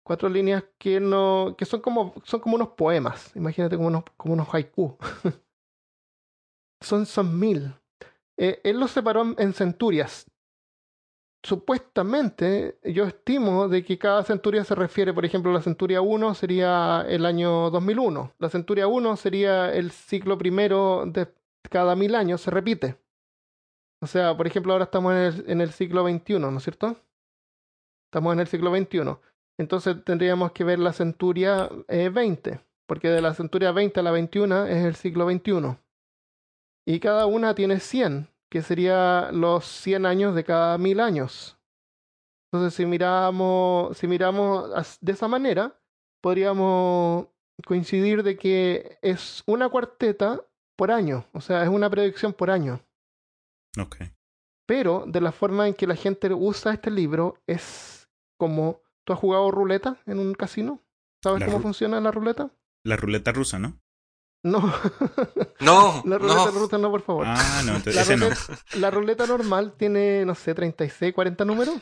[0.04, 1.56] Cuatro líneas que no.
[1.58, 2.14] que son como.
[2.22, 3.34] son como unos poemas.
[3.34, 4.96] Imagínate como unos, como unos haiku.
[6.80, 7.74] son, son mil.
[8.36, 10.26] Eh, él los separó en centurias
[11.42, 17.04] supuestamente yo estimo de que cada centuria se refiere, por ejemplo, la centuria 1 sería
[17.08, 21.28] el año 2001, la centuria 1 sería el ciclo primero de
[21.70, 22.96] cada mil años, se repite.
[24.00, 25.14] O sea, por ejemplo, ahora estamos
[25.46, 26.96] en el, siglo XXI, ¿no es cierto?
[28.06, 29.16] Estamos en el siglo XXI.
[29.58, 34.10] Entonces tendríamos que ver la centuria 20, eh, porque de la centuria 20 a la
[34.10, 35.76] 21 es el siglo XXI.
[36.84, 41.56] Y cada una tiene 100, que sería los 100 años de cada mil años.
[42.52, 45.80] Entonces, si miramos, si miramos de esa manera,
[46.20, 47.28] podríamos
[47.64, 50.44] coincidir de que es una cuarteta
[50.76, 52.84] por año, o sea, es una predicción por año.
[53.78, 53.96] Ok.
[54.66, 59.18] Pero de la forma en que la gente usa este libro es como, ¿tú has
[59.18, 60.78] jugado ruleta en un casino?
[61.22, 62.50] ¿Sabes cómo funciona la ruleta?
[62.84, 63.80] La ruleta rusa, ¿no?
[64.42, 64.72] No.
[65.60, 66.02] No.
[66.06, 67.26] la ruleta rusa no, por favor.
[67.28, 68.80] Ah, no, entonces la ruleta, no.
[68.80, 71.76] La ruleta normal tiene, no sé, 36, 40 números.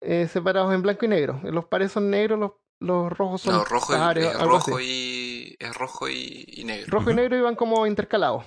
[0.00, 1.40] Eh, separados en blanco y negro.
[1.44, 5.76] Los pares son negros, los, los rojos son no, rojo, y, es rojo y es
[5.76, 6.86] rojo y, negro.
[6.88, 8.44] Rojo y negro iban como intercalados.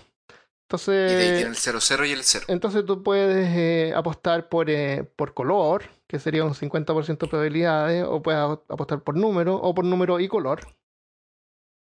[0.68, 2.46] Entonces, y de ahí tiene el 00 y el 0.
[2.50, 8.04] Entonces tú puedes eh, apostar por, eh, por color, que sería un 50% de probabilidades,
[8.06, 10.76] o puedes apostar por número, o por número y color,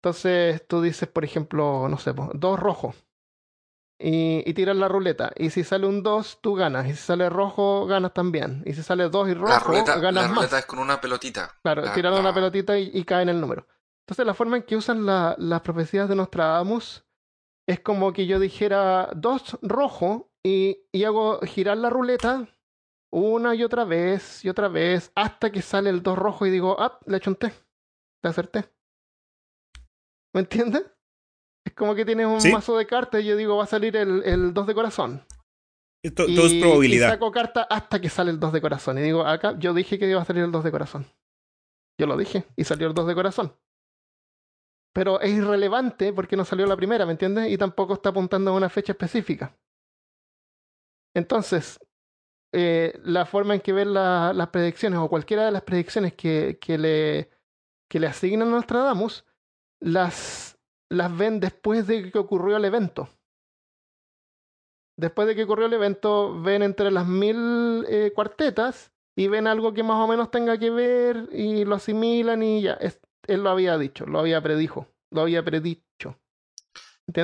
[0.05, 2.95] entonces tú dices, por ejemplo, no sé, dos rojos.
[3.99, 5.33] Y, y, tiras la ruleta.
[5.35, 6.87] Y si sale un 2, tú ganas.
[6.87, 8.63] Y si sale rojo, ganas también.
[8.67, 11.57] Y si sale 2 y rojo, la ruleta, ganas La ruleta es con una pelotita.
[11.63, 13.67] Claro, tirar una pelotita y, cae en el número.
[14.03, 17.07] Entonces la forma en que usan las profecías de Nostradamus
[17.67, 22.47] es como que yo dijera dos rojo y, y hago girar la ruleta
[23.11, 26.77] una y otra vez y otra vez hasta que sale el 2 rojo y digo,
[26.79, 27.55] ah, le echo un té,
[28.23, 28.69] le acerté.
[30.35, 30.85] ¿Me entiendes?
[31.65, 34.23] Es como que tienes un mazo de cartas y yo digo, va a salir el,
[34.25, 35.25] el 2 de corazón.
[36.15, 37.09] Todo es probabilidad.
[37.09, 38.99] Y saco carta hasta que sale el 2 de corazón.
[38.99, 41.07] Y digo, acá yo dije que iba a salir el 2 de corazón.
[41.99, 43.57] Yo lo dije y salió el 2 de corazón.
[44.93, 47.51] Pero es irrelevante porque no salió la primera, ¿me entiendes?
[47.51, 49.57] Y tampoco está apuntando a una fecha específica.
[51.17, 51.79] Entonces,
[52.53, 56.77] eh, la forma en que ven las predicciones o cualquiera de las predicciones que, que,
[56.77, 57.31] le,
[57.89, 59.25] que le asignan a Nostradamus,
[59.85, 60.59] las,
[60.91, 63.09] las ven después de que ocurrió el evento.
[64.97, 69.75] Después de que ocurrió el evento, ven entre las mil eh, cuartetas y ven algo
[69.75, 72.79] que más o menos tenga que ver y lo asimilan y ya.
[73.27, 76.19] él lo había dicho, lo había predijo, lo había predicho.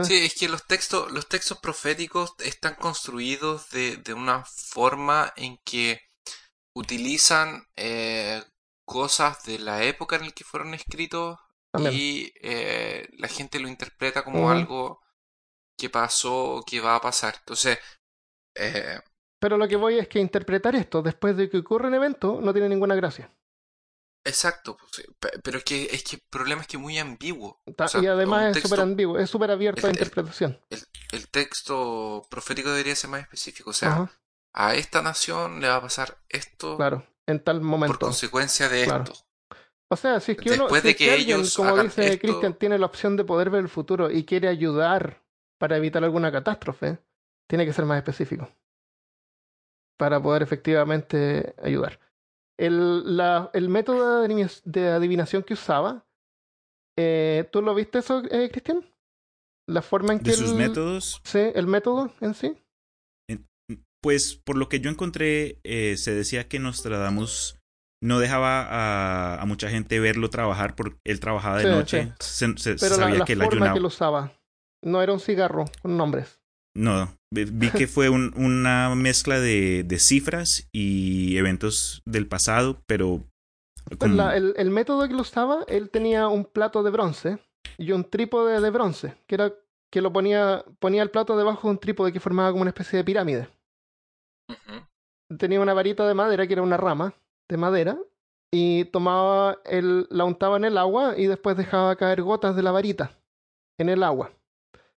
[0.05, 5.57] Sí, es que los textos, los textos proféticos están construidos de, de una forma en
[5.65, 6.03] que
[6.75, 8.43] utilizan eh,
[8.85, 11.39] cosas de la época en la que fueron escritos
[11.93, 15.01] y eh, la gente lo interpreta como algo
[15.77, 17.37] que pasó o que va a pasar.
[17.39, 17.79] Entonces,
[18.55, 18.99] eh,
[19.41, 22.53] pero lo que voy es que interpretar esto después de que ocurre un evento no
[22.53, 23.33] tiene ninguna gracia.
[24.23, 25.07] Exacto, pues,
[25.43, 27.63] pero es que, es que el problema es que es muy ambiguo.
[27.67, 30.61] y además es súper ambiguo, es súper abierto a interpretación.
[31.11, 34.11] El, texto profético debería ser más específico, o sea,
[34.53, 36.77] a esta nación le va a pasar esto.
[36.77, 37.99] Claro, en tal momento.
[37.99, 39.15] Por consecuencia de esto.
[39.93, 43.17] O sea, si es que uno, de que alguien, como dice Christian, tiene la opción
[43.17, 45.23] de poder ver el futuro y quiere ayudar
[45.59, 46.99] para evitar alguna catástrofe,
[47.49, 48.49] tiene que ser más específico.
[49.99, 51.99] Para poder efectivamente ayudar
[52.61, 54.23] el, la, el método
[54.65, 56.07] de adivinación que usaba,
[56.99, 58.85] eh, ¿tú lo viste eso, eh, Cristian?
[59.67, 60.31] La forma en que...
[60.31, 61.23] ¿De sus métodos?
[61.25, 62.57] Sí, el método en sí.
[64.03, 67.60] Pues por lo que yo encontré, eh, se decía que Nostradamus
[68.03, 72.13] no dejaba a, a, mucha gente verlo trabajar porque él trabajaba de noche.
[72.19, 74.33] Se, Pero sabía la, que él forma que lo usaba
[74.83, 76.41] no era un cigarro con nombres.
[76.75, 83.25] No, vi que fue un, una mezcla de, de, cifras y eventos del pasado, pero...
[83.99, 87.39] Pues el, el, método que lo usaba, él tenía un plato de bronce
[87.77, 89.53] y un trípode de bronce, que era
[89.91, 92.99] que lo ponía, ponía el plato debajo de un trípode que formaba como una especie
[92.99, 93.49] de pirámide.
[95.39, 97.15] Tenía una varita de madera que era una rama
[97.51, 97.99] de madera
[98.51, 102.73] y tomaba el, la untaba en el agua y después dejaba caer gotas de la
[102.73, 103.19] varita
[103.79, 104.33] en el agua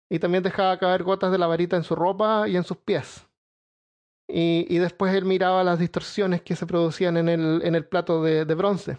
[0.09, 3.25] y también dejaba caer gotas de la varita en su ropa y en sus pies.
[4.27, 8.21] Y, y después él miraba las distorsiones que se producían en el, en el plato
[8.21, 8.97] de, de bronce.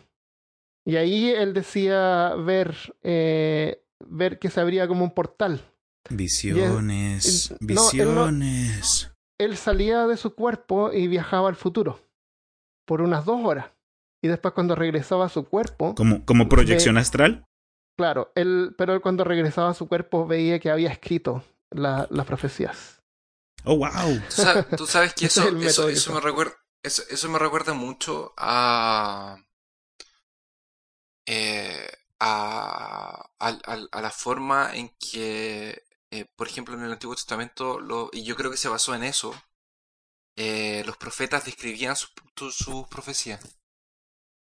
[0.86, 5.60] Y ahí él decía ver, eh, ver que se abría como un portal.
[6.08, 9.12] Visiones, visiones.
[9.38, 12.00] él, salía de su cuerpo y viajaba al futuro
[12.92, 13.70] por unas dos horas.
[14.22, 15.94] Y después cuando regresaba a su cuerpo...
[15.94, 17.46] ¿Como, como proyección astral?
[17.96, 22.26] Claro, él, pero él cuando regresaba a su cuerpo veía que había escrito la, las
[22.26, 23.00] profecías.
[23.64, 24.20] Oh, wow.
[24.76, 26.52] Tú sabes, que eso, eso, eso, me recuerda,
[26.82, 29.38] eso, eso, me recuerda mucho a,
[31.24, 31.88] eh,
[32.20, 33.48] a, a,
[33.90, 38.36] a, la forma en que, eh, por ejemplo, en el Antiguo Testamento, lo, y yo
[38.36, 39.34] creo que se basó en eso,
[40.36, 42.12] eh, los profetas describían sus
[42.54, 43.40] su profecías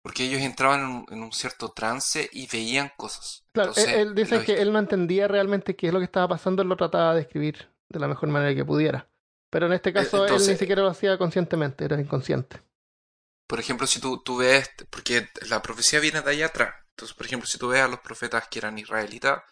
[0.07, 3.43] porque ellos entraban en un, cierto trance y veían cosas.
[3.51, 6.69] Claro, él, dice que él no entendía realmente qué es lo que estaba pasando, él
[6.69, 9.09] lo trataba de describir de la mejor manera que pudiera.
[9.49, 12.61] Pero en este caso él ni siquiera lo hacía conscientemente, era inconsciente.
[13.47, 16.73] Por ejemplo, si tú, tú ves, porque la profecía viene de allá atrás.
[16.91, 19.43] Entonces, por ejemplo, si tú ves a los profetas que eran israelitas,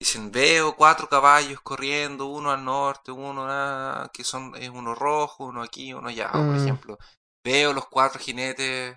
[0.00, 5.46] dicen, veo cuatro caballos corriendo, uno al norte, uno ah, que son, es uno rojo,
[5.46, 6.56] uno aquí, uno allá, por mm.
[6.56, 6.98] ejemplo.
[7.44, 8.96] Veo los cuatro jinetes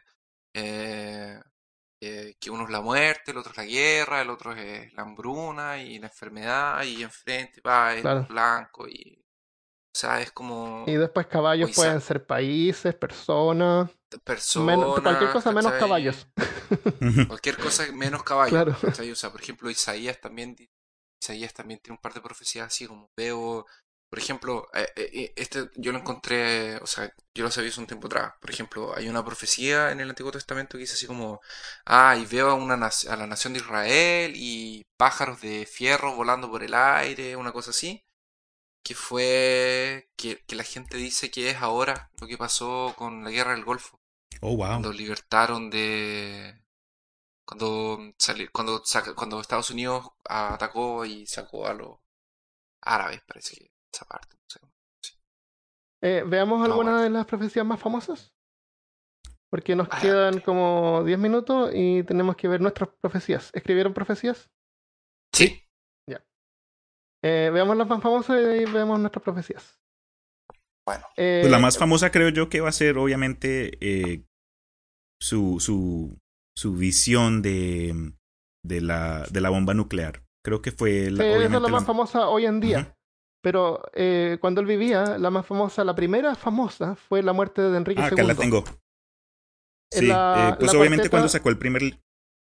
[0.54, 1.40] eh,
[2.04, 5.04] eh, que uno es la muerte, el otro es la guerra, el otro es la
[5.04, 9.18] hambruna y la enfermedad, y enfrente va el blanco, y.
[9.94, 10.86] O sea, es como.
[10.88, 13.92] Y después caballos pueden ser países, personas.
[14.24, 15.00] Personas.
[15.02, 16.28] cualquier cosa menos caballos.
[17.28, 18.84] cualquier cosa menos caballos.
[18.84, 20.56] O sea, por ejemplo, Isaías también.
[21.22, 23.66] Isaías también tiene un par de profecías así como veo
[24.12, 27.88] por ejemplo, eh, eh, este yo lo encontré, o sea, yo lo sabía hace un
[27.88, 28.34] tiempo atrás.
[28.42, 31.40] Por ejemplo, hay una profecía en el Antiguo Testamento que dice así como,
[31.86, 36.52] ah, y veo a, una, a la nación de Israel y pájaros de fierro volando
[36.52, 38.04] por el aire, una cosa así,
[38.84, 43.32] que fue que, que la gente dice que es ahora lo que pasó con la
[43.32, 44.02] guerra del Golfo.
[44.42, 44.68] Oh, wow.
[44.68, 46.61] Cuando libertaron de...
[47.52, 48.14] Cuando,
[48.54, 48.82] cuando,
[49.14, 51.98] cuando Estados Unidos atacó y sacó a los
[52.82, 54.38] árabes, parece que esa parte.
[56.02, 58.34] Eh, veamos alguna de las profecías más famosas.
[59.50, 63.52] porque nos quedan como 10 minutos y tenemos que ver nuestras profecías.
[63.54, 64.50] ¿Escribieron profecías?
[65.34, 65.62] Sí.
[66.10, 66.24] Ya.
[67.22, 69.78] Eh, veamos las más famosas y veamos nuestras profecías.
[70.86, 71.06] Bueno.
[71.16, 73.78] pues la más famosa creo yo que va a ser obviamente
[75.20, 76.18] su, su,
[76.58, 78.14] su visión de,
[78.64, 80.24] de, la, de la bomba nuclear.
[80.44, 82.96] Creo que fue la, esa es la más famosa hoy en día.
[83.44, 87.78] Pero eh, cuando él vivía, la más famosa, la primera famosa, fue la muerte de
[87.78, 88.08] Enrique II.
[88.10, 88.64] Ah, acá la tengo.
[89.92, 92.00] Sí, eh, pues obviamente cuando sacó el primer...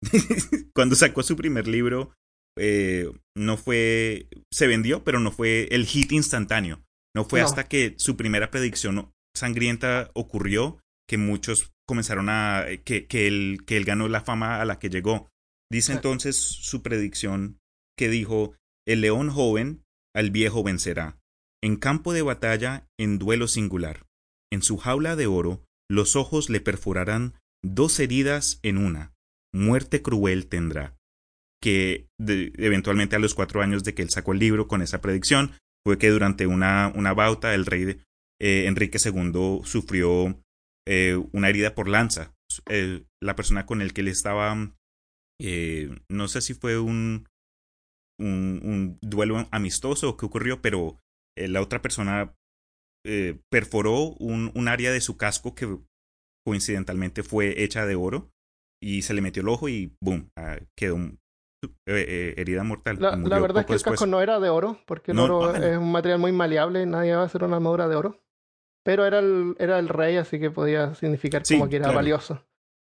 [0.76, 2.14] cuando sacó su primer libro,
[2.58, 4.28] eh, no fue...
[4.52, 6.84] Se vendió, pero no fue el hit instantáneo.
[7.16, 12.66] No fue hasta que su primera predicción sangrienta ocurrió que muchos comenzaron a...
[12.84, 15.30] que, que, él, que él ganó la fama a la que llegó.
[15.72, 17.60] Dice entonces su predicción
[17.96, 18.56] que dijo,
[18.88, 19.84] el león joven
[20.16, 21.20] al viejo vencerá.
[21.64, 24.06] En campo de batalla, en duelo singular.
[24.52, 29.14] En su jaula de oro, los ojos le perforarán dos heridas en una.
[29.54, 30.98] Muerte cruel tendrá.
[31.62, 35.52] Que eventualmente a los cuatro años de que él sacó el libro con esa predicción,
[35.86, 38.02] fue que durante una, una bauta el rey
[38.42, 40.44] eh, Enrique II sufrió
[40.88, 42.34] eh, una herida por lanza.
[43.22, 44.56] la persona con el que él estaba,
[45.42, 47.28] eh, no sé si fue un,
[48.20, 51.00] un, duelo amistoso o qué ocurrió, pero
[51.38, 52.36] eh, la otra persona
[53.06, 55.80] eh, perforó un, un, área de su casco que
[56.46, 58.32] coincidentalmente fue hecha de oro
[58.82, 60.98] y se le metió el ojo y boom, ah, quedó
[61.88, 62.98] eh, herida mortal.
[63.00, 65.92] La, verdad es que el casco no era de oro, porque el oro es un
[65.92, 68.23] material muy maleable, nadie va a hacer una armadura de oro.
[68.84, 72.44] Pero era el, era el rey, así que podía significar como que era valioso.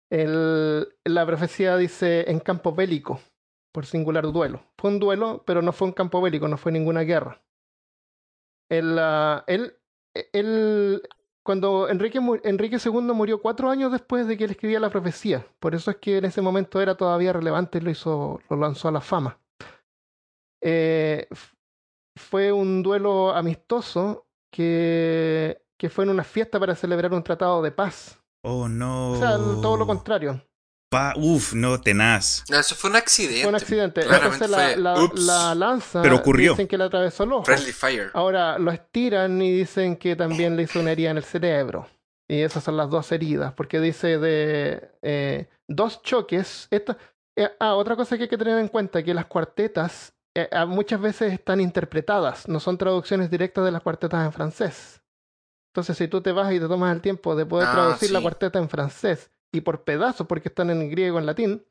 [0.10, 3.20] El, la profecía dice en campo bélico
[3.78, 4.64] por singular duelo.
[4.78, 7.42] Fue un duelo, pero no fue un campo bélico, no fue ninguna guerra.
[8.70, 9.00] El,
[10.34, 11.02] él,
[11.44, 15.76] cuando Enrique, Enrique II murió cuatro años después de que él escribía la profecía, por
[15.76, 18.92] eso es que en ese momento era todavía relevante y lo, hizo, lo lanzó a
[18.94, 19.40] la fama.
[20.62, 21.28] Eh,
[22.16, 27.72] fue un duelo amistoso que, que fue en una fiesta para celebrar un tratado de
[27.72, 28.20] paz.
[28.44, 29.12] Oh, no.
[29.12, 30.42] O sea, todo lo contrario.
[30.90, 32.46] Pa, uf, no, tenaz.
[32.50, 33.42] eso fue un accidente.
[33.42, 34.02] Fue un accidente.
[34.02, 36.52] Entonces la, la, lanza Pero ocurrió.
[36.52, 37.44] dicen que le atravesó el ojo.
[37.44, 38.10] Friendly fire.
[38.14, 41.88] Ahora lo estiran y dicen que también le hizo una herida en el cerebro.
[42.30, 46.68] Y esas son las dos heridas, porque dice de eh, dos choques.
[46.72, 46.98] Esta,
[47.36, 51.02] eh, ah, otra cosa que hay que tener en cuenta, que las cuartetas eh, muchas
[51.02, 54.97] veces están interpretadas, no son traducciones directas de las cuartetas en francés.
[55.78, 58.20] Entonces, si tú te vas y te tomas el tiempo de poder ah, traducir la
[58.20, 61.64] cuarteta en francés y por pedazos, porque están en griego, en latín,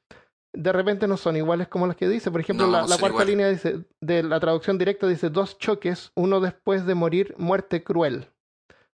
[0.52, 2.30] de repente no son iguales como las que dice.
[2.30, 6.86] Por ejemplo, la, cuarta línea dice, de la traducción directa dice dos choques, uno después
[6.86, 8.28] de morir, muerte cruel.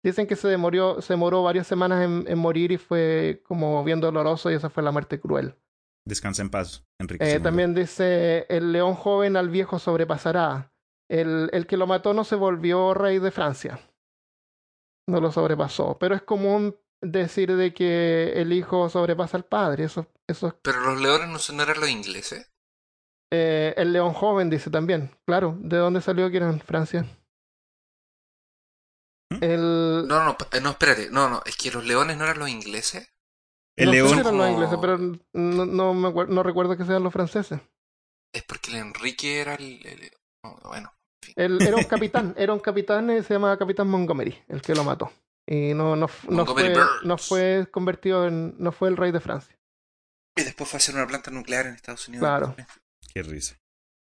[0.02, 4.50] Dicen que se demoró, se demoró varias semanas en, morir y fue como bien doloroso
[4.50, 5.54] y esa fue la muerte cruel.
[6.04, 7.32] Descansa en paz, Enrique.
[7.32, 10.72] Eh, también dice, el león joven al viejo sobrepasará.
[11.08, 13.78] El, el que lo mató no se volvió rey de Francia.
[15.08, 15.96] No lo sobrepasó.
[15.98, 19.84] Pero es común decir de que el hijo sobrepasa al padre.
[19.84, 20.58] Eso, eso...
[20.62, 22.50] Pero los leones no son eran los ingleses.
[23.32, 25.10] Eh, el león joven dice también.
[25.26, 27.04] Claro, ¿de dónde salió que era en Francia?
[29.30, 29.38] ¿Mm?
[29.42, 30.06] El...
[30.06, 31.10] No, no, no, espérate.
[31.10, 33.12] No, no, es que los leones no eran los ingleses.
[33.76, 34.18] El no león.
[34.18, 37.60] eran los ingleses, pero no, no, me no recuerdo que sean los franceses.
[38.32, 40.12] Es porque el Enrique era el.
[40.64, 40.95] bueno.
[41.34, 45.12] En era un capitán, era un capitán, se llamaba Capitán Montgomery, el que lo mató.
[45.46, 46.74] Y no, no, no, fue,
[47.04, 48.56] no fue convertido en.
[48.58, 49.56] No fue el rey de Francia.
[50.34, 52.22] Y después fue a hacer una planta nuclear en Estados Unidos.
[52.22, 52.56] Claro.
[53.14, 53.56] Qué risa.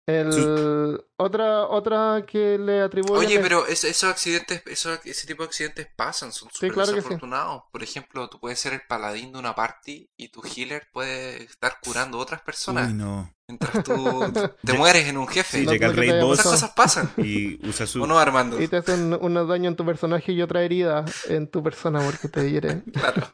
[0.04, 3.24] El, otra, otra que le atribuye.
[3.24, 7.62] Oye, pero esos accidentes, eso, ese tipo de accidentes pasan, son súper desafortunados.
[7.70, 11.78] Por ejemplo, tú puedes ser el paladín de una party y tu healer puede estar
[11.80, 12.92] curando a otras personas.
[12.92, 13.32] no.
[13.48, 13.92] Mientras tú
[14.64, 15.58] te mueres en un jefe.
[15.58, 17.10] Sí, llega el rey boss Esas cosas pasan.
[17.18, 18.02] Y usa su.
[18.02, 18.60] ¿O no, Armando?
[18.60, 22.28] Y te hacen unos daños en tu personaje y otra herida en tu persona porque
[22.28, 22.80] te hieren.
[22.92, 23.32] claro.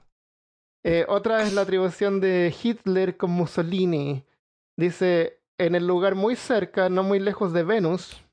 [0.84, 4.24] Eh, otra es la atribución de Hitler con Mussolini.
[4.76, 8.24] Dice, en el lugar muy cerca, no muy lejos de Venus,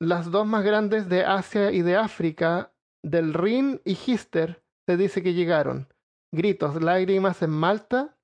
[0.00, 2.72] las dos más grandes de Asia y de África,
[3.04, 5.88] del Rin y Hister, se dice que llegaron.
[6.34, 8.16] Gritos, lágrimas en Malta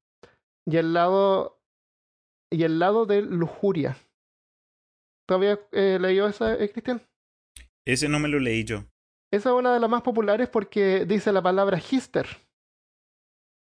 [0.69, 1.61] y el lado
[2.53, 3.97] y el lado de lujuria.
[5.27, 7.03] ¿Todavía eh, leyó esa, eh, Cristian?
[7.87, 8.85] Ese no me lo leí yo.
[9.33, 12.27] Esa es una de las más populares porque dice la palabra Hister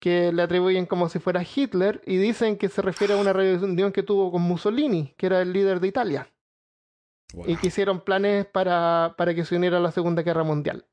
[0.02, 3.92] que le atribuyen como si fuera Hitler y dicen que se refiere a una reunión
[3.92, 6.28] que tuvo con Mussolini, que era el líder de Italia.
[7.46, 10.86] Y que hicieron planes para, para que se uniera a la Segunda Guerra Mundial.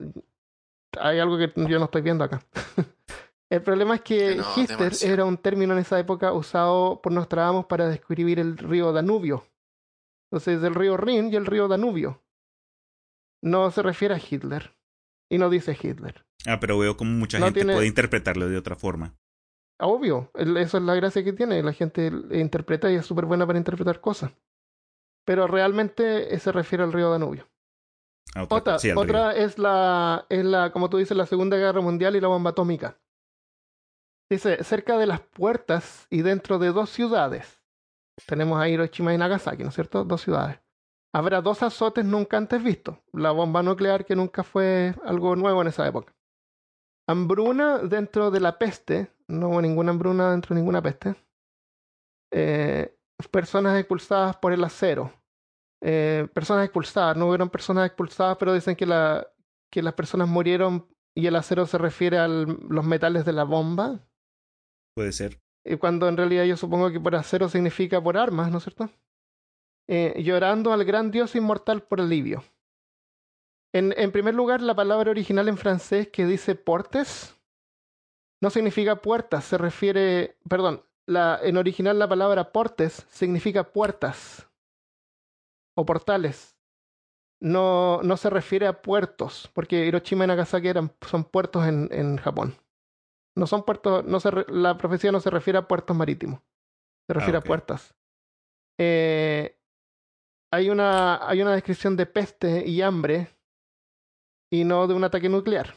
[1.01, 2.43] Hay algo que yo no estoy viendo acá.
[3.51, 7.89] El problema es que Hitler era un término en esa época usado por Nostradamus para
[7.89, 9.47] describir el río Danubio.
[10.27, 12.21] Entonces, el río Rin y el río Danubio.
[13.43, 14.77] No se refiere a Hitler.
[15.31, 16.28] Y no dice Hitler.
[16.49, 19.15] Ah, pero veo como mucha gente puede interpretarlo de otra forma.
[19.81, 21.63] Obvio, eso es la gracia que tiene.
[21.63, 24.33] La gente interpreta y es súper buena para interpretar cosas.
[25.25, 27.49] Pero realmente se refiere al río Danubio.
[28.35, 32.21] Ah, otra, otra es, la, es la, como tú dices, la Segunda Guerra Mundial y
[32.21, 32.99] la bomba atómica.
[34.31, 37.63] Dice, cerca de las puertas y dentro de dos ciudades.
[38.27, 40.05] Tenemos a Hiroshima y Nagasaki, ¿no es cierto?
[40.05, 40.61] Dos ciudades.
[41.15, 42.99] Habrá dos azotes nunca antes vistos.
[43.13, 46.15] La bomba nuclear que nunca fue algo nuevo en esa época.
[47.09, 49.11] Hambruna dentro de la peste.
[49.29, 51.17] No hubo ninguna hambruna dentro de ninguna peste.
[52.31, 52.95] Eh,
[53.31, 55.11] personas expulsadas por el acero.
[55.81, 57.17] Eh, personas expulsadas.
[57.17, 59.27] No hubieron personas expulsadas, pero dicen que, la,
[59.71, 64.07] que las personas murieron y el acero se refiere a los metales de la bomba.
[64.95, 65.41] Puede ser.
[65.65, 68.91] Y cuando en realidad yo supongo que por acero significa por armas, ¿no es cierto?
[69.89, 72.45] Eh, llorando al gran Dios inmortal por alivio.
[73.73, 77.39] En, en primer lugar, la palabra original en francés que dice portes
[78.41, 84.49] no significa puertas, se refiere, perdón, la, en original la palabra portes significa puertas
[85.77, 86.57] o portales.
[87.41, 92.17] No, no se refiere a puertos, porque Hiroshima y Nagasaki eran, son puertos en, en
[92.17, 92.57] Japón.
[93.37, 96.41] No son puertos, no se, la profecía no se refiere a puertos marítimos,
[97.07, 97.95] se refiere ah, a puertas.
[98.79, 99.57] Eh,
[100.53, 103.29] hay, una, hay una descripción de peste y hambre
[104.51, 105.75] y no de un ataque nuclear.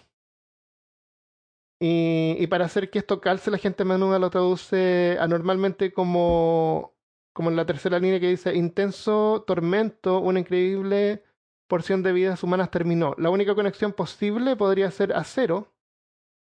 [1.82, 6.94] Y, y para hacer que esto calce, la gente menuda lo traduce anormalmente como,
[7.34, 11.24] como en la tercera línea que dice intenso tormento, una increíble
[11.68, 13.16] porción de vidas humanas terminó.
[13.18, 15.74] La única conexión posible podría ser acero,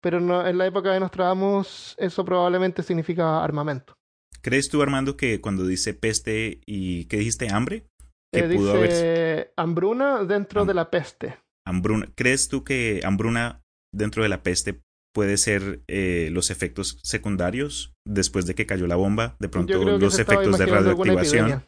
[0.01, 3.95] pero no, en la época de Nostradamus eso probablemente significa armamento.
[4.41, 7.49] ¿Crees tú, Armando, que cuando dice peste y ¿qué dijiste?
[7.49, 7.87] ¿Hambre?
[8.33, 11.37] Que pudo dice hambruna dentro de la peste.
[11.65, 12.11] Hambruna.
[12.15, 14.81] ¿Crees tú que hambruna dentro de la peste
[15.13, 19.35] puede ser eh, los efectos secundarios después de que cayó la bomba?
[19.39, 21.65] De pronto los efectos de radioactivación.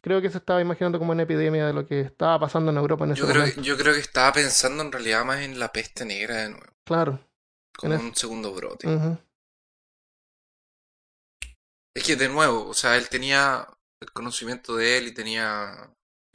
[0.00, 3.04] Creo que se estaba imaginando como una epidemia de lo que estaba pasando en Europa
[3.04, 3.62] en ese yo creo, momento.
[3.62, 6.66] Yo creo que estaba pensando en realidad más en la peste negra de nuevo.
[6.84, 7.20] Claro.
[7.76, 8.86] Como un segundo brote.
[11.96, 13.66] Es que de nuevo, o sea, él tenía
[14.00, 15.90] el conocimiento de él y tenía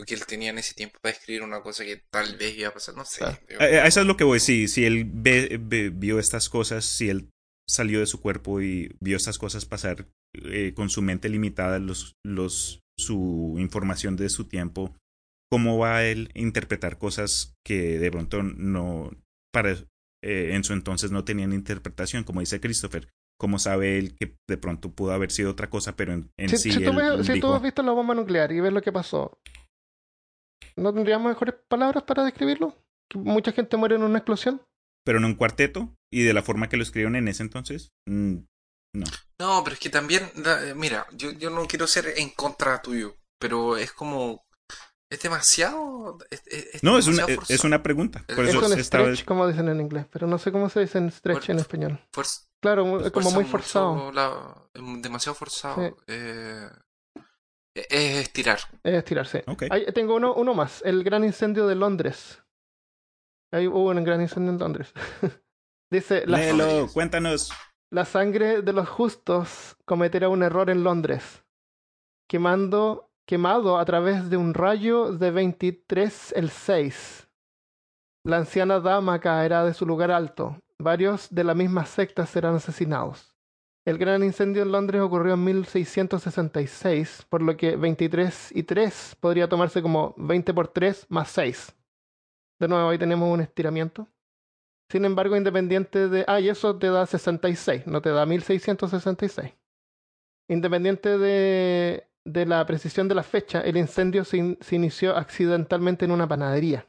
[0.06, 2.74] que él tenía en ese tiempo para escribir una cosa que tal vez iba a
[2.74, 3.26] pasar, no sé.
[3.60, 7.30] eso es lo que voy, sí, si él vio estas cosas, si él
[7.68, 12.16] salió de su cuerpo y vio estas cosas pasar eh, con su mente limitada, los,
[12.26, 14.96] los, su información de su tiempo,
[15.52, 19.12] ¿cómo va a él interpretar cosas que de pronto no,
[19.54, 19.76] para,
[20.24, 23.08] eh, en su entonces no tenían interpretación, como dice Christopher.
[23.40, 26.72] ¿Cómo sabe él que de pronto pudo haber sido otra cosa, pero en, sí.
[26.72, 29.40] Si, tú, si tú has visto la bomba nuclear y ves lo que pasó,
[30.80, 32.76] ¿no tendríamos mejores palabras para describirlo?
[33.10, 34.62] ¿Que mucha gente muere en una explosión.
[35.06, 38.38] Pero en un cuarteto y de la forma que lo escribieron en ese entonces, mm,
[38.94, 39.06] no.
[39.40, 40.32] No, pero es que también,
[40.76, 44.44] mira, yo, yo no quiero ser en contra tuyo, pero es como
[45.12, 46.20] es demasiado.
[46.84, 48.24] no, es una, es una pregunta.
[48.28, 51.50] es un stretch, como dicen en inglés, pero no sé cómo se dice en stretch
[51.50, 52.00] en español.
[52.62, 54.12] claro, es como muy forzado.
[55.00, 55.98] demasiado forzado.
[56.08, 56.70] Eh,
[57.90, 58.60] es estirar.
[58.84, 59.40] Es estirar, sí.
[59.94, 62.44] tengo uno, uno más: el gran incendio de Londres.
[63.52, 64.94] Ahí hubo un gran incendio en Londres.
[65.92, 67.52] dice: la cuéntanos.
[67.92, 71.44] La sangre de los justos cometerá un error en Londres,
[72.28, 77.28] quemando quemado a través de un rayo de 23 el 6.
[78.26, 80.58] La anciana dama caerá de su lugar alto.
[80.80, 83.36] Varios de la misma secta serán asesinados.
[83.86, 89.50] El gran incendio en Londres ocurrió en 1666, por lo que 23 y 3 podría
[89.50, 91.76] tomarse como 20 por 3 más 6.
[92.60, 94.08] De nuevo, ahí tenemos un estiramiento.
[94.92, 96.26] Sin embargo, independiente de...
[96.28, 99.54] Ah, y eso te da 66, no te da 1666.
[100.50, 106.28] Independiente de de la precisión de la fecha, el incendio se, inició accidentalmente en una
[106.28, 106.88] panadería.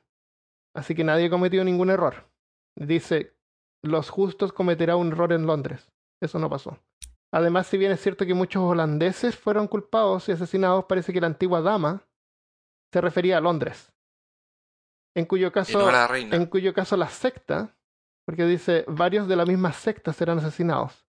[0.75, 2.29] Así que nadie cometió ningún error.
[2.77, 3.35] Dice,
[3.83, 5.91] los justos cometerán un error en Londres.
[6.21, 6.79] Eso no pasó.
[7.33, 11.29] Además, si bien es cierto que muchos holandeses fueron culpados y asesinados, parece que la
[11.29, 12.03] antigua dama
[12.93, 13.93] se refería a Londres.
[15.15, 17.77] En cuyo caso, en cuyo caso la secta,
[18.25, 21.05] porque dice, varios de la misma secta serán asesinados.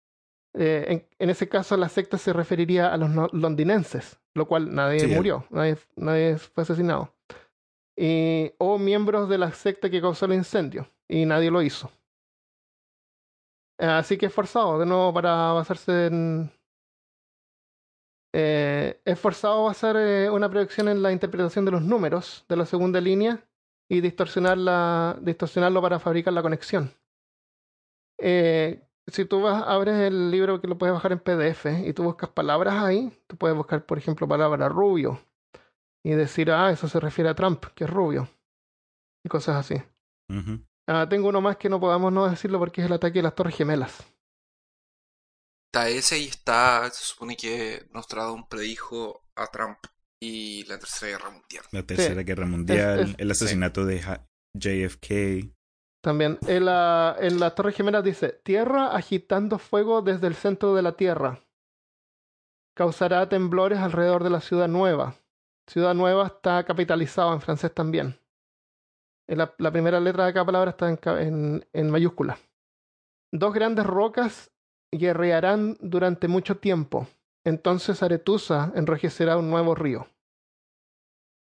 [0.53, 5.45] Eh, en, ese caso la secta se referiría a los londinenses, lo cual nadie murió,
[5.49, 7.15] nadie, nadie, fue asesinado.
[7.95, 11.91] Y, o miembros de la secta que causó el incendio, y nadie lo hizo.
[13.81, 16.51] Así que es forzado, de nuevo, para basarse en.
[18.33, 22.65] Eh, es forzado basar eh, una predicción en la interpretación de los números de la
[22.65, 23.43] segunda línea
[23.89, 26.91] y distorsionarla, distorsionarlo para fabricar la conexión.
[28.19, 32.03] Eh, si tú vas, abres el libro que lo puedes bajar en PDF y tú
[32.03, 35.19] buscas palabras ahí, tú puedes buscar, por ejemplo, palabra rubio
[36.03, 38.29] y decir, ah, eso se refiere a Trump, que es rubio,
[39.25, 39.83] y cosas así.
[40.91, 43.35] Ah, tengo uno más que no podamos no decirlo porque es el ataque de las
[43.35, 44.03] Torres Gemelas.
[45.73, 49.77] Está ese y está, se supone que Nostradamus predijo a Trump
[50.21, 51.63] y la Tercera Guerra Mundial.
[51.71, 54.01] La Tercera Guerra Mundial, el asesinato de
[54.53, 55.53] JFK.
[56.03, 60.81] También en la, en la Torre Gemela dice, Tierra agitando fuego desde el centro de
[60.81, 61.39] la Tierra.
[62.75, 65.15] Causará temblores alrededor de la ciudad nueva.
[65.67, 68.20] Ciudad nueva está capitalizado en francés también.
[69.27, 72.37] La, la primera letra de cada palabra está en, en, en mayúscula.
[73.31, 74.51] Dos grandes rocas
[74.91, 77.07] guerrearán durante mucho tiempo.
[77.45, 80.07] Entonces Aretusa enrojecerá un nuevo río.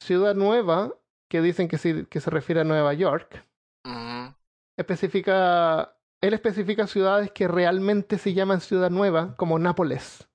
[0.02, 0.94] Ciudad nueva,
[1.30, 3.46] que dicen que, que se refiere a Nueva York,
[4.78, 10.30] especifica, él especifica ciudades que realmente se llaman ciudad nueva, como Nápoles,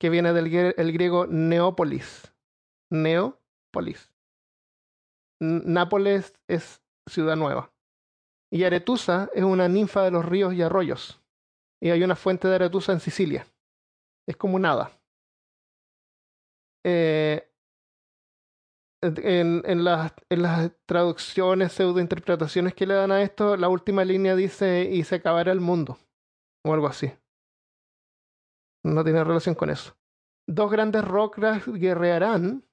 [0.00, 2.34] que viene del el griego Neópolis.
[2.90, 4.12] Neópolis.
[5.40, 7.72] Nápoles es ciudad nueva.
[8.52, 11.20] Y Aretusa es una ninfa de los ríos y arroyos.
[11.80, 13.46] Y hay una fuente de Aretusa en Sicilia.
[14.28, 14.92] Es como nada.
[16.84, 17.48] Eh,
[19.02, 24.36] en, en, las, en las traducciones, pseudointerpretaciones que le dan a esto, la última línea
[24.36, 25.98] dice y se acabará el mundo.
[26.64, 27.12] O algo así.
[28.84, 29.96] No tiene relación con eso.
[30.46, 32.64] Dos grandes rocas guerrearán.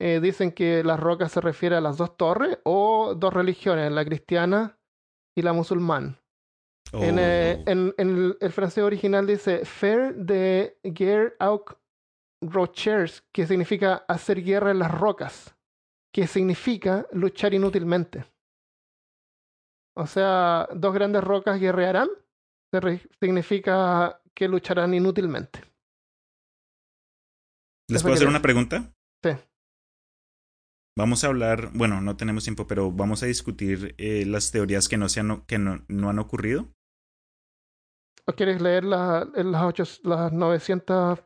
[0.00, 4.04] Eh, dicen que las rocas se refiere a las dos torres o dos religiones, la
[4.04, 4.78] cristiana
[5.36, 6.20] y la musulmana.
[6.92, 7.70] En, eh, oh.
[7.70, 11.62] en, en, el, francés original dice Faire de guerre aux
[12.40, 15.58] rochers, que significa hacer guerra en las rocas
[16.12, 18.24] que significa luchar inútilmente.
[19.96, 22.08] O sea, dos grandes rocas guerrearán,
[23.20, 25.60] significa que lucharán inútilmente.
[27.88, 28.92] ¿Les puedo hacer una pregunta?
[29.22, 29.30] Sí.
[30.98, 34.96] Vamos a hablar, bueno, no tenemos tiempo, pero vamos a discutir eh, las teorías que
[34.96, 36.72] no, sean, que no, no han ocurrido.
[38.26, 41.20] ¿O quieres leer las, las, las 900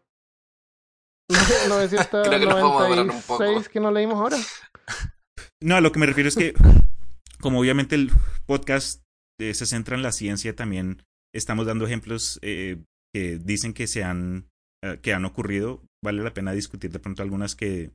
[1.68, 4.36] 996 que, que no leímos ahora.
[5.62, 6.54] No, a lo que me refiero es que,
[7.40, 8.10] como obviamente el
[8.46, 9.04] podcast
[9.40, 12.82] eh, se centra en la ciencia, también estamos dando ejemplos eh,
[13.14, 14.48] que dicen que se han,
[14.84, 15.84] eh, que han ocurrido.
[16.04, 17.92] Vale la pena discutir de pronto algunas que,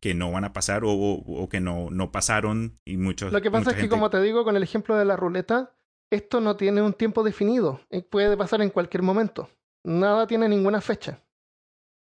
[0.00, 3.32] que no van a pasar o, o, que no, no pasaron y muchos.
[3.32, 5.72] Lo que pasa es que, como te digo, con el ejemplo de la ruleta,
[6.10, 7.80] esto no tiene un tiempo definido.
[8.10, 9.50] Puede pasar en cualquier momento.
[9.84, 11.22] Nada tiene ninguna fecha.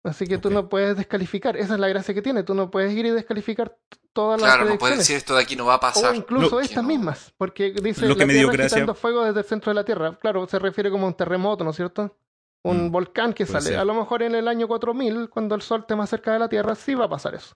[0.03, 1.55] Así que tú no puedes descalificar.
[1.55, 2.43] Esa es la gracia que tiene.
[2.43, 3.77] Tú no puedes ir y descalificar
[4.11, 6.11] todas las Claro, no puedes decir esto de aquí no va a pasar.
[6.11, 7.33] O incluso estas mismas.
[7.37, 10.17] Porque dice lo que la me dio fuego desde el centro de la Tierra.
[10.19, 12.17] Claro, se refiere como a un terremoto, ¿no es cierto?
[12.63, 13.77] Un mm, volcán que sale.
[13.77, 16.49] A lo mejor en el año 4000, cuando el Sol esté más cerca de la
[16.49, 17.55] Tierra, sí va a pasar eso.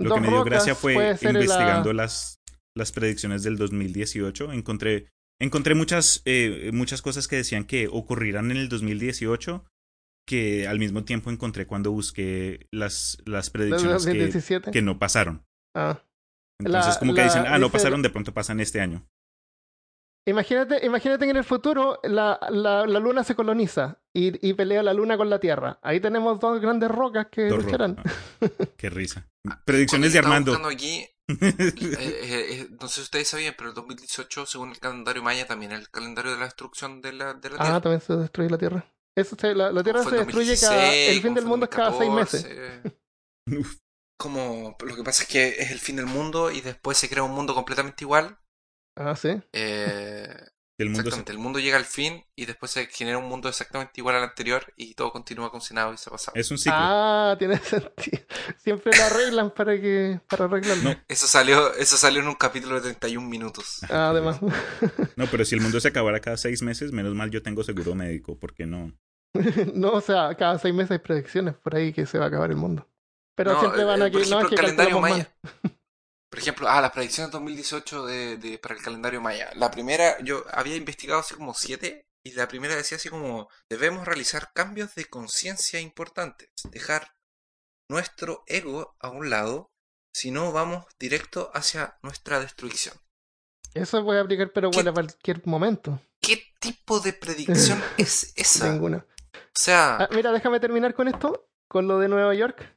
[0.00, 2.40] Lo que me dio gracia fue investigando las,
[2.76, 4.52] las predicciones del 2018.
[4.52, 5.08] Encontré,
[5.40, 9.64] encontré muchas, eh, muchas cosas que decían que ocurrirán en el 2018
[10.26, 15.44] que al mismo tiempo encontré cuando busqué las, las predicciones que, que, no pasaron.
[15.74, 16.04] Ah.
[16.60, 19.04] Entonces, como que dicen, ah, no pasaron, de pronto pasan este año.
[20.26, 24.82] Imagínate, imagínate que en el futuro la, la, la luna se coloniza y, y, pelea
[24.82, 25.78] la luna con la Tierra.
[25.82, 27.96] Ahí tenemos dos grandes rocas que lucharán.
[28.76, 29.26] Qué risa.
[29.64, 30.54] Predicciones de Armando.
[30.66, 35.22] Aquí, eh, eh, eh, no sé si ustedes sabían, pero el 2018, según el calendario
[35.22, 37.76] maya, también es el calendario de la destrucción de la, de la ah, Tierra.
[37.76, 40.94] Ah, también se destruye la Tierra la, Tierra se destruye cada.
[40.94, 42.46] El fin del mundo es cada seis meses.
[44.16, 47.22] como lo que pasa es que es el fin del mundo y después se crea
[47.22, 48.38] un mundo completamente igual.
[48.96, 49.40] Ah, sí.
[49.52, 50.26] Eh,
[50.78, 53.92] el mundo exactamente, el mundo llega al fin y después se genera un mundo exactamente
[53.96, 56.32] igual al anterior y todo continúa con y se pasa.
[56.34, 56.78] Es un ciclo.
[56.78, 58.22] Ah, tiene sentido.
[58.56, 60.96] Siempre lo arreglan para que para arreglarlo.
[61.06, 63.80] Eso salió eso salió en un capítulo de 31 minutos.
[63.90, 64.40] Ah, además.
[65.16, 67.94] No, pero si el mundo se acabara cada seis meses, menos mal yo tengo seguro
[67.94, 68.92] médico, porque no.
[69.74, 72.50] no, o sea, cada seis meses hay predicciones por ahí que se va a acabar
[72.50, 72.88] el mundo.
[73.34, 75.30] Pero siempre van a eh, que, no, es que calendario maya.
[76.30, 79.50] Por ejemplo, ah, las predicciones 2018 de, de, para el calendario maya.
[79.54, 84.06] La primera, yo había investigado así como siete, y la primera decía así como, debemos
[84.06, 87.14] realizar cambios de conciencia importantes, dejar
[87.88, 89.72] nuestro ego a un lado,
[90.14, 92.94] si no vamos directo hacia nuestra destrucción.
[93.74, 96.00] Eso puede aplicar, pero bueno, a cualquier momento.
[96.20, 98.70] ¿qué tipo de predicción es esa?
[98.70, 99.06] Ninguna.
[99.34, 99.96] O sea.
[99.96, 102.76] Ah, mira, déjame terminar con esto, con lo de Nueva York.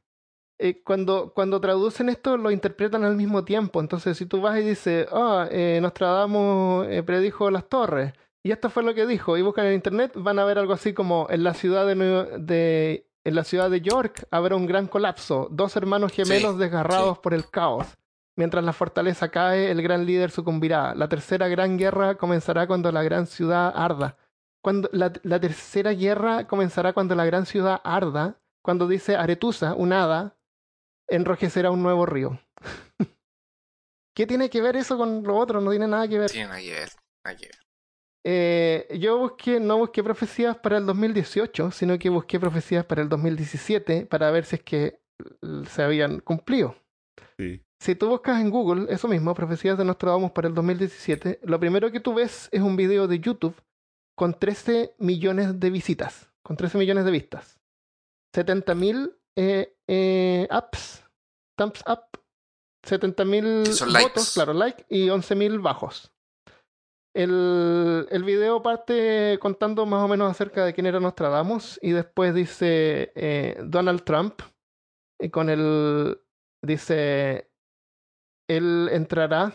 [0.65, 3.81] Eh, cuando, cuando traducen esto, lo interpretan al mismo tiempo.
[3.81, 8.69] Entonces, si tú vas y dices, ah, eh, Nostradamus eh, predijo las torres, y esto
[8.69, 11.43] fue lo que dijo, y buscan en internet, van a ver algo así como en
[11.43, 11.95] la ciudad de,
[12.39, 17.33] de en la ciudad de York habrá un gran colapso, dos hermanos gemelos desgarrados por
[17.33, 17.97] el caos.
[18.37, 20.95] Mientras la fortaleza cae, el gran líder sucumbirá.
[20.95, 24.15] La tercera gran guerra comenzará cuando la gran ciudad arda.
[24.61, 28.39] Cuando la, la tercera guerra comenzará cuando la gran ciudad arda.
[28.61, 30.37] Cuando dice Aretusa, un hada,
[31.07, 32.39] enrojecerá un nuevo río.
[34.15, 35.61] ¿Qué tiene que ver eso con lo otro?
[35.61, 36.29] No tiene nada que ver.
[36.29, 36.89] Tiene ayer,
[37.23, 37.51] ayer.
[38.25, 43.09] Eh, yo busqué, no busqué profecías para el 2018, sino que busqué profecías para el
[43.09, 45.01] 2017 para ver si es que
[45.67, 46.75] se habían cumplido.
[47.37, 47.61] Sí.
[47.79, 51.91] Si tú buscas en Google eso mismo, profecías de Nostradamus para el 2017, lo primero
[51.91, 53.61] que tú ves es un video de YouTube
[54.15, 57.59] con 13 millones de visitas, con 13 millones de vistas.
[58.33, 61.03] 70 mil eh, eh, apps,
[61.57, 62.19] thumbs up,
[62.83, 63.63] 70 mil
[64.01, 66.11] votos, claro, like, y 11 mil bajos.
[67.15, 72.33] El, el video parte contando más o menos acerca de quién era Nostradamus y después
[72.33, 74.41] dice eh, Donald Trump
[75.19, 76.19] y con el
[76.63, 77.51] dice
[78.49, 79.53] él entrará.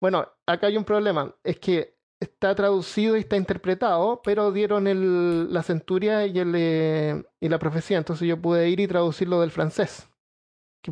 [0.00, 5.52] Bueno, acá hay un problema, es que está traducido y está interpretado, pero dieron el,
[5.52, 9.50] la centuria y, el, eh, y la profecía, entonces yo pude ir y traducirlo del
[9.50, 10.08] francés,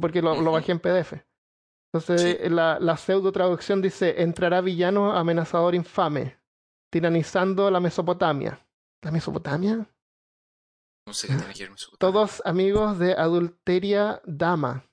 [0.01, 1.15] porque lo, lo bajé en PDF.
[1.93, 6.39] Entonces la, la pseudo traducción dice, entrará villano amenazador infame,
[6.91, 8.61] tiranizando la Mesopotamia.
[9.03, 9.89] ¿La Mesopotamia?
[11.07, 12.13] No sé qué tiene que ver Mesopotamia.
[12.13, 14.85] Todos amigos de adulteria dama.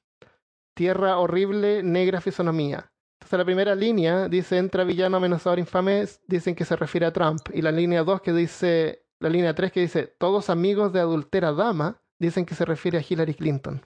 [0.75, 2.92] Tierra horrible, negra fisonomía.
[3.37, 7.49] La primera línea dice, entra villano amenazador infame, dicen que se refiere a Trump.
[7.51, 11.51] Y la línea 2 que dice, la línea 3 que dice, todos amigos de adultera
[11.51, 13.83] dama, dicen que se refiere a Hillary Clinton.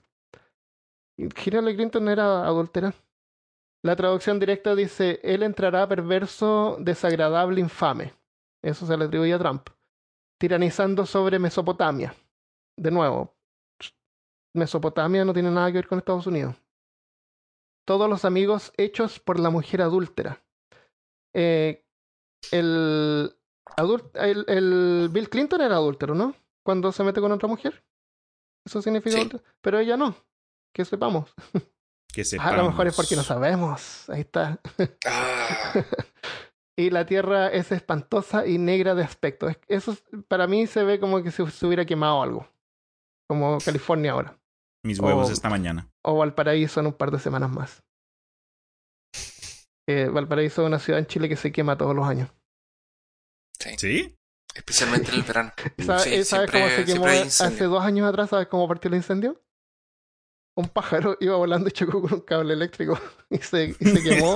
[1.17, 2.93] Hillary Clinton era adúltera.
[3.83, 8.13] La traducción directa dice, él entrará perverso, desagradable, infame.
[8.61, 9.69] Eso se le atribuye a Trump.
[10.37, 12.13] Tiranizando sobre Mesopotamia.
[12.75, 13.33] De nuevo,
[14.53, 16.53] Mesopotamia no tiene nada que ver con Estados Unidos.
[17.87, 20.43] Todos los amigos hechos por la mujer adúltera.
[21.33, 21.85] Eh,
[22.51, 23.33] el,
[24.15, 26.35] el, Bill Clinton era adúltero, ¿no?
[26.63, 27.85] Cuando se mete con otra mujer.
[28.65, 30.15] Eso significa Pero ella no
[30.77, 31.33] que sepamos.
[32.13, 32.53] Que sepamos.
[32.53, 34.09] A lo mejor es porque no sabemos.
[34.09, 34.59] Ahí está.
[35.05, 35.73] Ah.
[36.75, 39.47] y la Tierra es espantosa y negra de aspecto.
[39.67, 39.95] Eso
[40.27, 42.47] para mí se ve como que se, hubiera quemado algo.
[43.27, 44.36] Como California ahora.
[44.87, 45.89] Mis huevos esta mañana.
[46.01, 47.83] O Valparaíso en un par de semanas más.
[49.89, 52.29] Eh, Valparaíso es una ciudad en Chile que se quema todos los años.
[53.77, 54.17] ¿Sí?
[54.53, 55.53] Especialmente en el verano.
[55.77, 58.31] ¿Sabes, cómo se quemó hace dos años atrás?
[58.31, 59.41] ¿Sabes cómo partió el incendio?
[60.57, 64.33] un pájaro iba volando y chocó con un cable eléctrico y se, se quemó.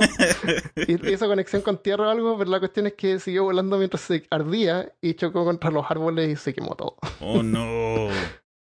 [0.86, 4.02] y hizo conexión con tierra o algo, pero la cuestión es que siguió volando mientras
[4.02, 6.96] se ardía y chocó contra los árboles y se quemó todo.
[7.20, 8.08] Oh no.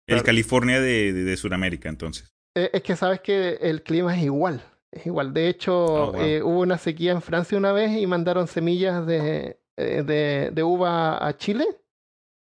[0.10, 2.34] El California de, de, Sudamérica, entonces.
[2.55, 4.64] Eh, es que sabes que el clima es igual.
[4.91, 5.34] Es igual.
[5.34, 9.60] De hecho, oh, eh, hubo una sequía en Francia una vez y mandaron semillas de,
[9.78, 11.66] eh, de, de uva a Chile,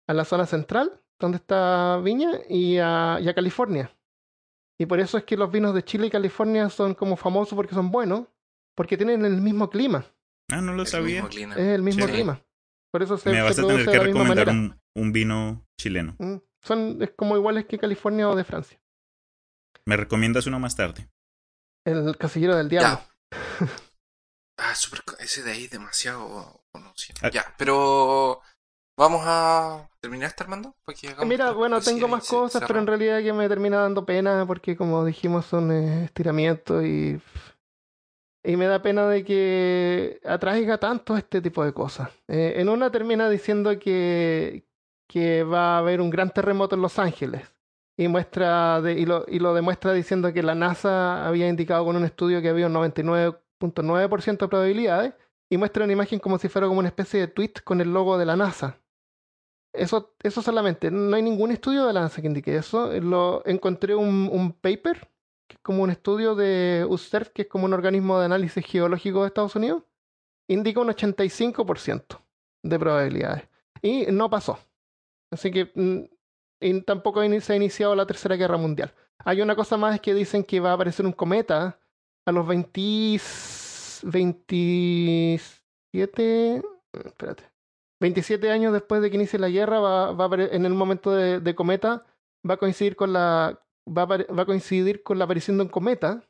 [0.07, 3.91] a la zona central, donde está Viña, y a, y a California
[4.79, 7.75] y por eso es que los vinos de Chile y California son como famosos porque
[7.75, 8.27] son buenos,
[8.75, 10.05] porque tienen el mismo clima.
[10.51, 11.27] Ah, no lo sabía.
[11.27, 12.43] Es el mismo clima.
[12.93, 16.15] Por eso se, Me vas a tener que recomendar un, un, vino chileno.
[16.19, 18.81] Mm, son es como iguales que California o de Francia.
[19.85, 21.09] ¿Me recomiendas uno más tarde?
[21.85, 23.01] El Casillero del Diablo.
[24.59, 27.19] ah, super, ese de ahí es demasiado conocido.
[27.23, 27.31] Ah.
[27.31, 28.43] Ya, pero
[28.99, 30.75] Vamos a terminar este Armando.
[31.27, 35.05] Mira, bueno, tengo más cosas, pero en realidad que me termina dando pena porque como
[35.05, 37.21] dijimos son estiramientos y...
[38.43, 42.11] Y me da pena de que atraiga tanto este tipo de cosas.
[42.29, 44.65] Eh, en una termina diciendo que,
[45.07, 47.43] que va a haber un gran terremoto en Los Ángeles.
[47.97, 51.97] Y, muestra de, y, lo, y lo demuestra diciendo que la NASA había indicado con
[51.97, 55.15] un estudio que había un 99.9% de probabilidades.
[55.49, 58.19] Y muestra una imagen como si fuera como una especie de tweet con el logo
[58.19, 58.81] de la NASA.
[59.73, 60.91] Eso, eso solamente.
[60.91, 62.93] No hay ningún estudio de la NASA que indique eso.
[63.01, 65.09] Lo, encontré un, un paper,
[65.47, 69.23] que es como un estudio de USERF, que es como un organismo de análisis geológico
[69.23, 69.85] de Estados Unidos.
[70.49, 72.19] Indica un 85%
[72.63, 73.49] de probabilidades.
[73.83, 74.59] Y no pasó.
[75.31, 78.95] Así que mm, tampoco se ha iniciado la Tercera Guerra Mundial.
[79.19, 81.79] Hay una cosa más que dicen que va a aparecer un cometa
[82.27, 83.21] a los 20,
[84.03, 86.63] 27...
[86.93, 87.45] Espérate.
[88.01, 91.55] 27 años después de que inicie la guerra, va, va a, en el momento de,
[91.55, 92.05] cometa,
[92.49, 95.71] va a coincidir con la va a, va a coincidir con la aparición de un
[95.71, 96.23] cometa.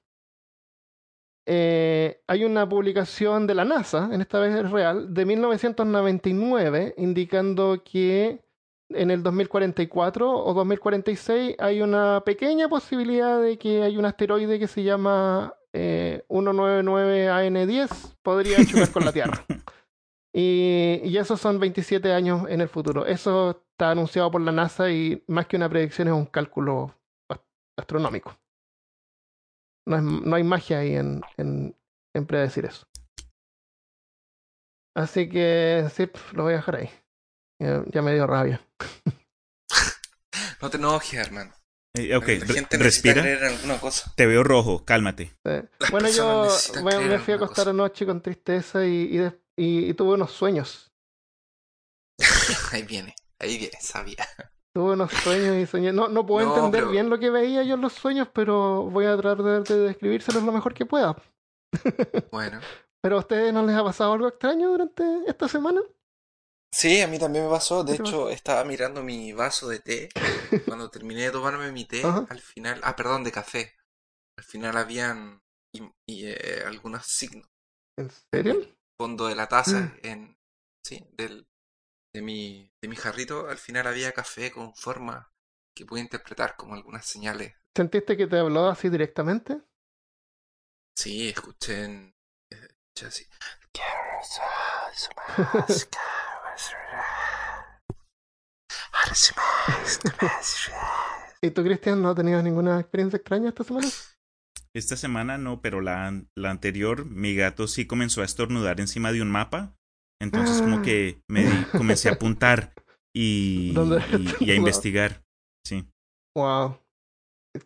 [1.48, 7.82] Eh, hay una publicación de la NASA, en esta vez es real, de 1999, indicando
[7.84, 8.44] que
[8.90, 14.68] en el 2044 o 2046 hay una pequeña posibilidad de que hay un asteroide que
[14.68, 17.88] se llama 199AN10 eh,
[18.22, 19.44] podría chocar con la Tierra.
[20.38, 23.06] Y, y, esos son 27 años en el futuro.
[23.06, 26.94] Eso está anunciado por la NASA y más que una predicción es un cálculo
[27.78, 28.36] astronómico.
[29.86, 31.74] No, es, no hay magia ahí en, en,
[32.14, 32.86] en, predecir eso.
[34.94, 36.90] Así que sí, lo voy a dejar ahí.
[37.58, 38.60] Ya, me dio rabia.
[40.60, 41.52] no te enojes, hermano.
[41.94, 42.26] Eh, ok,
[42.72, 43.24] respira.
[44.14, 45.34] Te veo rojo, cálmate.
[45.90, 46.48] Bueno, yo
[46.84, 49.18] me, fui a acostar anoche con tristeza y,
[49.56, 50.92] y, tuve unos sueños.
[52.72, 54.26] ahí viene, ahí viene, sabía.
[54.74, 55.90] Tuve unos sueños y soñé.
[55.90, 59.16] No, no puedo entender bien lo que veía yo en los sueños, pero voy a
[59.16, 61.16] tratar de, describírselos lo mejor que pueda.
[62.30, 62.60] bueno.
[63.00, 65.80] ¿Pero a ustedes no les ha pasado algo extraño durante esta semana?
[66.72, 67.84] Sí, a mí también me pasó.
[67.84, 70.08] De hecho, estaba mirando mi vaso de té.
[70.66, 72.80] Cuando terminé de tomarme mi té, al final.
[72.82, 73.74] Ah, perdón, de café.
[74.36, 75.42] Al final habían
[76.06, 77.48] y, eh, algunos signos.
[77.98, 78.76] ¿En serio?
[78.98, 79.98] fondo de la taza, mm.
[80.02, 80.36] en.
[80.84, 81.46] Sí, del,
[82.14, 85.32] de, mi, de mi jarrito, al final había café con forma
[85.74, 87.54] que pude interpretar como algunas señales.
[87.76, 89.60] ¿Sentiste que te habló así directamente?
[90.96, 92.14] Sí, escuché en.
[92.50, 93.26] Escuché así.
[101.40, 103.88] ¿Y tú, Cristian, no has tenido ninguna experiencia extraña esta semana?
[104.74, 109.22] Esta semana no, pero la, la anterior, mi gato sí comenzó a estornudar encima de
[109.22, 109.76] un mapa.
[110.20, 112.74] Entonces, como que me comencé a apuntar
[113.14, 113.74] y,
[114.40, 115.24] y, a investigar.
[115.66, 115.86] Sí.
[116.34, 116.78] Wow.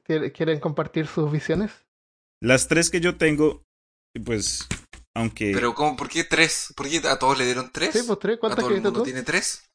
[0.05, 1.73] ¿Quieren compartir sus visiones?
[2.43, 3.65] Las tres que yo tengo,
[4.25, 4.67] pues,
[5.17, 5.53] aunque.
[5.53, 5.97] Pero, ¿cómo?
[5.97, 6.73] ¿por qué tres?
[6.77, 7.93] ¿Por qué a todos le dieron tres?
[7.93, 8.39] Sí, pues tres.
[8.39, 9.70] ¿Cuántas ¿A todo el mundo tiene tres?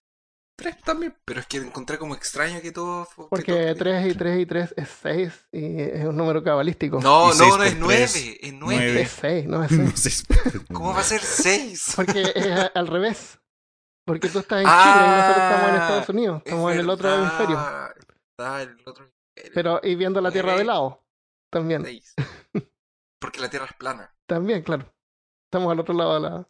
[0.58, 3.08] Tres también, pero es que encontré como extraño que todo...
[3.30, 7.01] Porque tres y tres y tres es seis y es un número cabalístico.
[7.01, 9.01] No, no, no, es nueve, es nueve.
[9.01, 10.26] Es seis, no es seis.
[10.72, 11.91] ¿Cómo va a ser seis?
[11.95, 13.39] Porque es al revés.
[14.06, 16.41] Porque tú estás en Chile y nosotros estamos en Estados Unidos.
[16.45, 17.60] Estamos en el otro hemisferio.
[18.38, 19.12] Está el otro
[19.53, 21.03] Pero, y viendo la Tierra de lado.
[21.51, 21.84] También.
[21.84, 22.14] Seis.
[23.20, 24.16] Porque la Tierra es plana.
[24.28, 24.93] También, claro.
[25.45, 26.47] Estamos al otro lado de la...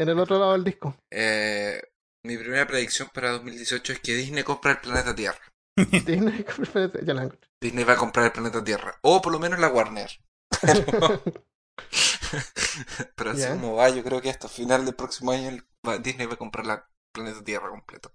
[0.00, 0.96] En el otro lado del disco.
[1.12, 1.80] Eh,
[2.24, 5.40] mi primera predicción para 2018 es que Disney compra el planeta Tierra.
[5.76, 6.44] Disney,
[7.02, 8.98] ya la Disney va a comprar el planeta Tierra.
[9.02, 10.10] O por lo menos la Warner.
[13.16, 15.50] Pero, así como va, yo creo que hasta final del próximo año
[16.00, 16.78] Disney va a comprar el
[17.12, 18.12] planeta Tierra completo.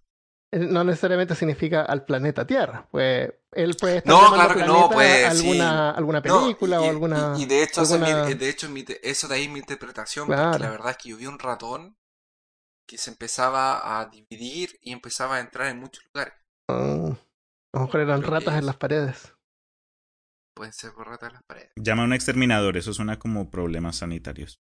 [0.54, 2.88] Eh, no necesariamente significa al planeta Tierra.
[2.90, 7.34] Pues él puede estar no, claro que no, pues, alguna, alguna película o alguna.
[7.38, 8.68] Y, de hecho, de hecho
[9.04, 11.98] eso de ahí mi interpretación, porque la verdad es que yo vi un ratón
[12.88, 16.34] que se empezaba a dividir y empezaba a entrar en muchos lugares.
[16.70, 17.18] Oh,
[17.74, 19.34] a lo mejor eran ratas en las paredes.
[20.56, 21.72] Pueden ser ratas en las paredes.
[21.76, 24.60] Llama a un exterminador, eso suena como problemas sanitarios.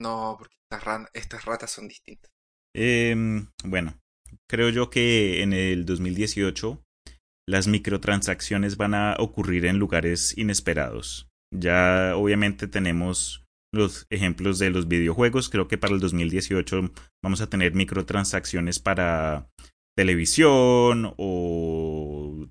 [0.00, 2.30] No, porque estas, estas ratas son distintas.
[2.76, 3.16] Eh,
[3.64, 3.98] bueno,
[4.48, 6.84] creo yo que en el 2018
[7.46, 11.28] las microtransacciones van a ocurrir en lugares inesperados.
[11.52, 13.43] Ya obviamente tenemos
[13.74, 15.48] los ejemplos de los videojuegos.
[15.48, 16.90] Creo que para el 2018
[17.22, 19.48] vamos a tener microtransacciones para
[19.96, 22.48] televisión o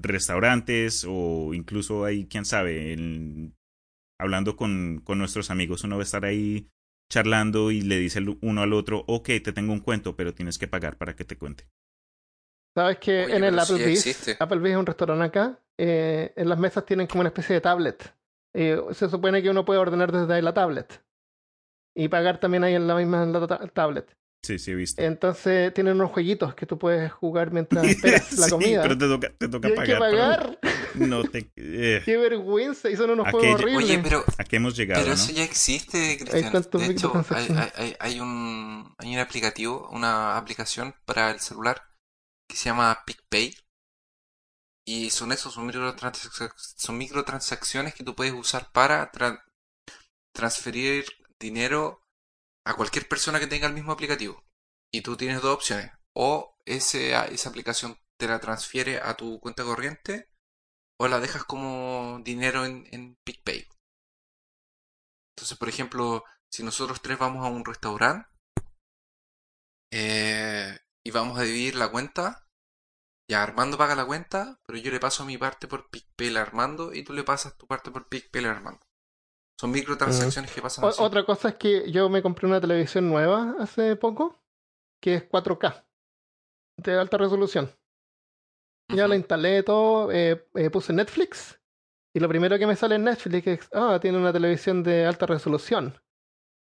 [0.00, 2.96] restaurantes o incluso ahí, quién sabe,
[4.18, 6.68] hablando con, con nuestros amigos, uno va a estar ahí
[7.10, 10.68] charlando y le dice uno al otro, ok, te tengo un cuento, pero tienes que
[10.68, 11.68] pagar para que te cuente.
[12.74, 17.06] ¿Sabes que en el Applebee's, Applebee's es un restaurante acá, eh, en las mesas tienen
[17.06, 18.14] como una especie de tablet
[18.54, 21.02] eh, se supone que uno puede ordenar desde la tablet
[21.94, 23.30] y pagar también ahí en la misma
[23.72, 24.16] tablet.
[24.44, 25.00] Sí, sí, he visto.
[25.00, 28.82] Entonces tienen unos jueguitos que tú puedes jugar mientras esperas la comida.
[28.82, 29.86] Pero te toca, te toca pagar.
[29.86, 30.58] que pagar.
[30.94, 31.50] No te.
[31.56, 32.02] Eh.
[32.04, 33.76] Qué vergüenza, y son unos juegos horribles.
[33.76, 34.24] Oye, pero.
[34.36, 35.00] ¿A qué hemos llegado?
[35.00, 36.52] Pero eso ya existe, Cristian.
[36.52, 41.80] De hecho, hay, hay, hay, un, hay un aplicativo, una aplicación para el celular
[42.46, 43.54] que se llama PicPay
[44.84, 45.70] y son esos, son,
[46.56, 49.10] son microtransacciones que tú puedes usar para
[50.32, 51.04] transferir
[51.38, 52.02] dinero
[52.64, 54.44] a cualquier persona que tenga el mismo aplicativo.
[54.92, 55.90] Y tú tienes dos opciones.
[56.14, 60.28] O ese, esa aplicación te la transfiere a tu cuenta corriente
[60.98, 63.68] o la dejas como dinero en, en PicPay.
[65.34, 68.28] Entonces, por ejemplo, si nosotros tres vamos a un restaurante
[69.92, 72.46] Eh, y vamos a dividir la cuenta.
[73.28, 76.92] Ya Armando paga la cuenta, pero yo le paso mi parte por PicPay a Armando
[76.92, 78.80] y tú le pasas tu parte por PicPay a Armando.
[79.58, 80.84] Son microtransacciones que pasan.
[80.84, 81.02] así.
[81.02, 84.42] Otra cosa es que yo me compré una televisión nueva hace poco,
[85.00, 85.84] que es 4K,
[86.78, 87.70] de alta resolución.
[88.88, 91.58] Ya la instalé todo, eh, eh, puse Netflix
[92.14, 95.26] y lo primero que me sale en Netflix es, ah, tiene una televisión de alta
[95.26, 95.98] resolución.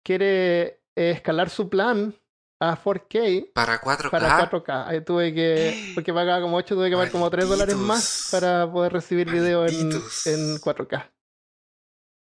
[0.05, 2.15] Quiere eh, escalar su plan
[2.61, 3.53] a 4K.
[3.55, 4.11] Para 4K.
[4.11, 4.87] Para 4K.
[4.87, 8.71] Ahí tuve que, porque pagaba como 8, tuve que pagar como 3 dólares más para
[8.71, 11.11] poder recibir video en, en 4K.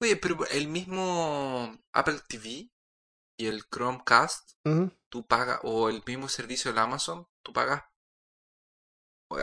[0.03, 2.71] Oye, pero el mismo Apple TV
[3.39, 4.53] y el Chromecast,
[5.09, 7.85] tú pagas, o el mismo servicio de Amazon, tú pagas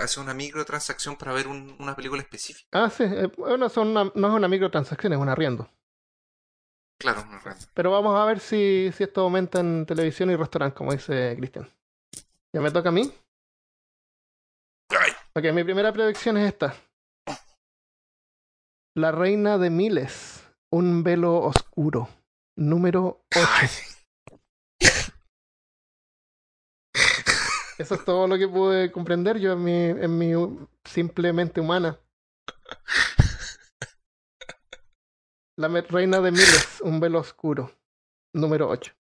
[0.02, 2.68] hace una microtransacción para ver una película específica.
[2.72, 3.04] Ah, sí.
[3.04, 5.70] Eh, bueno, son no es una microtransacción, es un arriendo.
[7.00, 7.66] Claro, un arriendo.
[7.74, 11.70] Pero vamos a ver si, si esto aumenta en televisión y restaurante, como dice Cristian.
[12.54, 13.12] ¿Ya me toca a mí?
[15.36, 16.76] Ok, mi primera predicción es esta.
[18.96, 20.44] La reina de miles.
[20.72, 22.10] Un velo oscuro.
[22.56, 23.44] Número 8.
[27.78, 30.34] Eso es todo lo que pude comprender yo en mi, en mi
[30.84, 32.00] simplemente humana.
[35.58, 37.72] La reina de miles, un velo oscuro.
[38.34, 38.94] Número 8.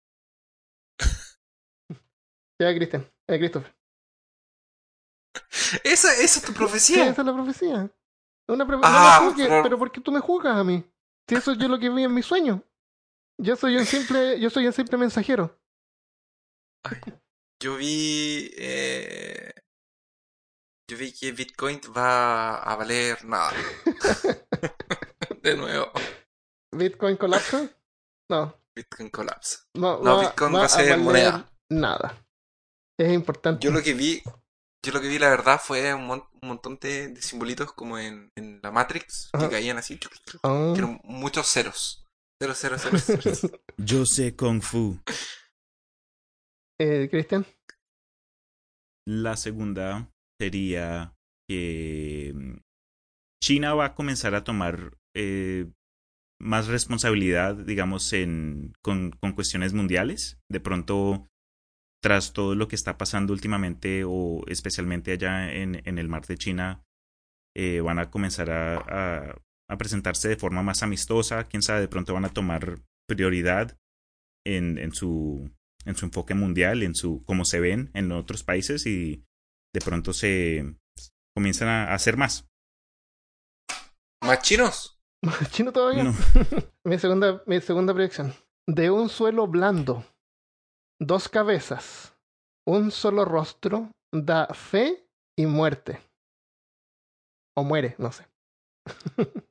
[2.58, 3.06] Ya, Cristian.
[3.28, 3.76] Eh, Christopher.
[5.84, 7.06] ¿Esa, ¿Esa, es tu profecía?
[7.06, 7.90] esa es la profecía.
[8.48, 9.62] Una ah, pero...
[9.62, 10.82] pero ¿por qué tú me juzgas a mí?
[11.28, 12.62] Si eso es yo lo que vi en mi sueño.
[13.38, 15.58] Yo soy un simple, yo soy un simple mensajero.
[16.84, 16.98] Ay.
[17.60, 18.50] Yo vi.
[18.56, 19.52] Eh,
[20.88, 23.52] yo vi que Bitcoin va a valer nada.
[25.42, 25.92] de nuevo.
[26.72, 27.70] ¿Bitcoin colapsa?
[28.30, 28.60] No.
[28.74, 29.64] Bitcoin colapsa.
[29.74, 31.50] No, no Bitcoin va, a ser moneda.
[31.70, 32.26] Nada.
[32.98, 33.64] Es importante.
[33.64, 34.22] Yo lo que vi.
[34.84, 38.70] Yo lo que vi, la verdad, fue un, montón de, simbolitos como en, en la
[38.70, 39.98] Matrix, que caían así.
[40.42, 40.74] Ah.
[41.04, 42.06] muchos ceros.
[42.40, 43.60] Cero, cero, cero, cero.
[43.78, 45.00] Yo sé Kung Fu.
[46.78, 47.46] Eh, Cristian.
[49.08, 51.16] La segunda sería
[51.48, 52.58] que mm,
[53.42, 55.72] China va a comenzar a tomar eh,
[56.40, 60.38] más responsabilidad, digamos, en, con, con, cuestiones mundiales.
[60.50, 61.28] De pronto,
[62.02, 66.36] tras todo lo que está pasando últimamente, o especialmente allá en, en el mar de
[66.36, 66.82] China,
[67.56, 71.44] eh, van a comenzar a, a, a, presentarse de forma más amistosa.
[71.44, 73.78] Quién sabe, de pronto van a tomar prioridad
[74.44, 75.50] en, en su
[75.86, 79.24] en su enfoque mundial, en su cómo se ven en otros países y
[79.72, 80.76] de pronto se
[81.34, 82.48] comienzan a hacer más.
[84.22, 84.95] ¿Más chinos?
[85.22, 86.04] ¿Más chino todavía?
[86.84, 88.34] mi, segunda, mi segunda predicción.
[88.66, 90.04] De un suelo blando,
[91.00, 92.16] dos cabezas,
[92.66, 96.00] un solo rostro, da fe y muerte.
[97.56, 98.26] O muere, no sé.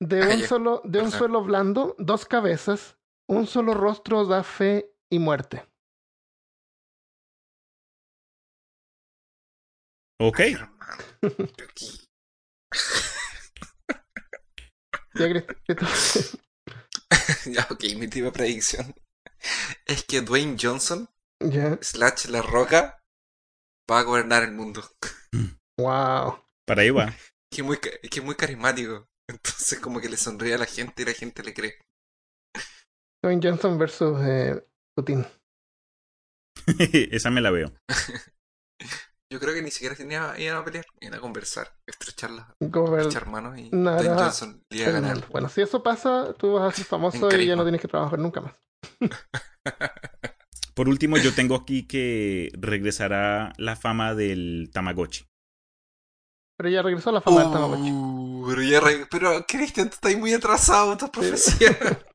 [0.00, 2.96] de un, solo, de un suelo blando, dos cabezas,
[3.28, 5.64] un solo rostro da fe y muerte.
[10.18, 10.40] Ok.
[15.28, 15.44] Ya,
[17.46, 18.94] ya, ok, mi última predicción
[19.86, 21.08] es que Dwayne Johnson,
[21.80, 23.02] slash La Roca,
[23.90, 24.82] va a gobernar el mundo.
[25.78, 26.44] Wow.
[26.66, 27.12] Para ahí va.
[27.50, 29.08] Que muy, que es muy carismático.
[29.28, 31.78] Entonces como que le sonríe a la gente y la gente le cree.
[33.22, 34.64] Dwayne Johnson versus eh,
[34.96, 35.26] Putin.
[37.10, 37.72] Esa me la veo.
[39.32, 43.26] Yo creo que ni siquiera tenía, iban a pelear, iban a conversar, estrechar, las, estrechar
[43.28, 45.26] manos y Johnson iba a ganar.
[45.30, 48.18] Bueno, si eso pasa, tú vas a ser famoso y ya no tienes que trabajar
[48.18, 48.52] nunca más.
[50.74, 55.24] Por último, yo tengo aquí que regresará la fama del Tamagotchi.
[56.58, 57.90] Pero ya regresó la fama del Tamagotchi.
[57.90, 61.74] Uh, pero ya pero Cristian, tú estás muy atrasado, tu profecía.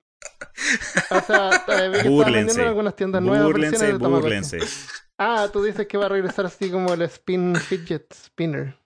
[1.09, 1.63] O sea,
[2.05, 3.45] burlense, algunas tiendas nuevas.
[3.45, 4.59] Burlense, burlense.
[5.20, 8.78] Ah, tú dices que va a regresar así como el Spin Fidget Spinner.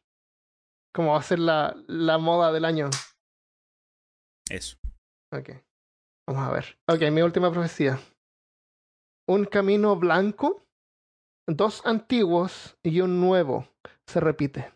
[0.94, 2.90] Como va a ser la, la moda del año.
[4.50, 4.78] Eso.
[5.34, 5.50] Ok.
[6.28, 6.80] Vamos a ver.
[6.88, 8.00] Ok, mi última profecía.
[9.28, 10.66] Un camino blanco,
[11.48, 13.68] dos antiguos y un nuevo
[14.08, 14.74] se repite.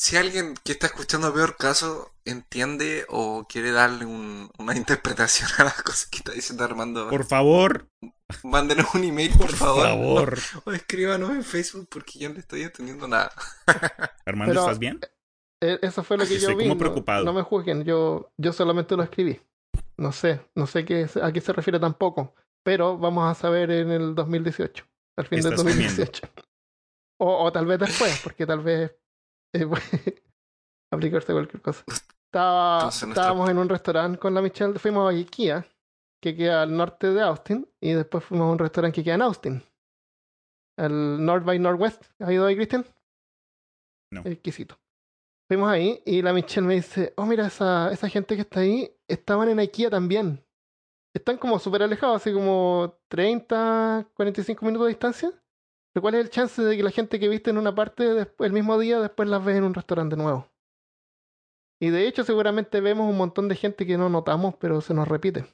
[0.00, 5.82] Si alguien que está escuchando peor caso entiende o quiere darle una interpretación a las
[5.82, 7.86] cosas que está diciendo Armando, por favor,
[8.42, 10.38] mándenos un email, por, favor.
[10.64, 13.30] O, escríbanos en Facebook porque yo no le estoy entendiendo nada.
[14.24, 15.00] Armando, ¿estás bien?
[15.62, 16.66] Eh, eso fue lo que yo vi.
[16.66, 17.26] Como preocupado.
[17.26, 19.38] No, me juzguen, yo, yo solamente lo escribí.
[19.98, 22.34] No sé, no sé qué, a qué se refiere tampoco,
[22.64, 24.82] pero vamos a saber en el 2018,
[25.18, 26.22] al fin del 2018.
[27.18, 28.92] O, o, tal vez después, porque tal vez
[29.52, 29.66] eh,
[30.92, 31.84] aplicarse cualquier cosa.
[31.88, 35.66] Estaba, estábamos en un restaurante con la Michelle, fuimos a IKEA,
[36.22, 39.22] que queda al norte de Austin, y después fuimos a un restaurante que queda en
[39.22, 39.62] Austin.
[40.78, 42.04] El North by Northwest.
[42.20, 42.86] ¿Has ido ahí, Cristian?
[44.12, 44.22] No.
[44.24, 44.78] Exquisito.
[45.48, 48.96] Fuimos ahí y la Michelle me dice, oh mira, esa, esa gente que está ahí,
[49.08, 50.44] estaban en IKEA también.
[51.12, 55.32] Están como súper alejados, así como 30, 45 minutos de distancia.
[55.92, 58.52] Pero ¿cuál es el chance de que la gente que viste en una parte el
[58.52, 60.48] mismo día después las ves en un restaurante nuevo?
[61.82, 65.08] Y de hecho seguramente vemos un montón de gente que no notamos, pero se nos
[65.08, 65.46] repite.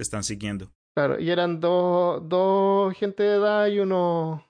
[0.00, 0.72] Están siguiendo.
[0.96, 4.44] Claro, y eran dos, dos gente de edad y uno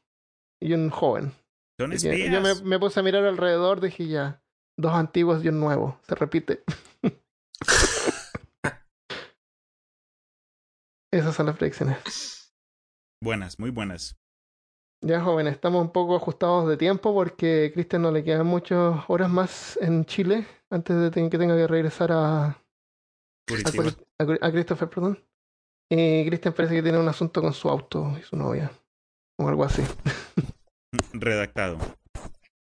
[0.63, 1.33] y un joven.
[1.79, 2.31] Son espías.
[2.33, 4.43] Yo me, me, puse a mirar alrededor, dije ya,
[4.79, 6.01] dos antiguos y un nuevo.
[6.09, 6.63] Se repite.
[11.13, 12.55] Esas son las predicciones.
[13.23, 14.17] Buenas, muy buenas.
[15.01, 19.05] Ya, jóvenes, estamos un poco ajustados de tiempo porque a Cristian no le quedan muchas
[19.07, 22.57] horas más en Chile antes de que tenga que regresar a, a,
[24.19, 25.25] a, Christopher, perdón.
[25.89, 28.73] Y Cristian parece que tiene un asunto con su auto y su novia,
[29.39, 29.83] o algo así.
[31.13, 31.79] Redactado.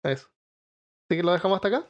[0.04, 0.28] Eso.
[1.08, 1.88] Así que lo dejamos hasta acá.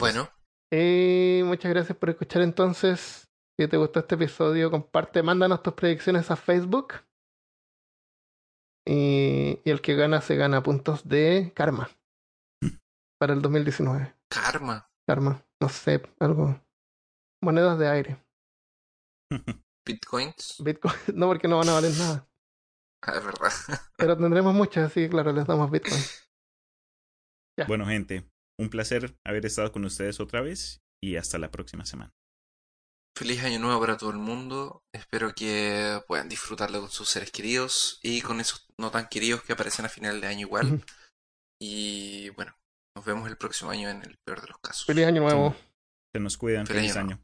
[0.00, 0.28] Bueno.
[0.72, 3.28] Y muchas gracias por escuchar entonces.
[3.58, 6.94] Si te gustó este episodio, comparte, mándanos tus predicciones a Facebook.
[8.86, 11.90] Y, y el que gana se gana puntos de karma
[13.20, 14.14] para el 2019.
[14.28, 14.90] Karma.
[15.06, 16.58] Karma, no sé, algo.
[17.42, 18.24] Monedas de aire.
[19.86, 20.56] Bitcoins.
[20.64, 22.28] Bitcoin, no, porque no van a valer nada.
[23.02, 23.52] Ah, es verdad.
[23.98, 26.00] Pero tendremos muchas, así que claro, les damos Bitcoin.
[27.66, 28.26] Bueno, gente,
[28.58, 32.10] un placer haber estado con ustedes otra vez y hasta la próxima semana.
[33.20, 34.82] Feliz año nuevo para todo el mundo.
[34.94, 39.52] Espero que puedan disfrutarlo con sus seres queridos y con esos no tan queridos que
[39.52, 40.82] aparecen a final de año igual.
[41.60, 42.56] Y bueno,
[42.96, 44.86] nos vemos el próximo año en el peor de los casos.
[44.86, 45.54] Feliz año nuevo.
[46.14, 46.66] Se nos cuidan.
[46.66, 47.22] Feliz, año.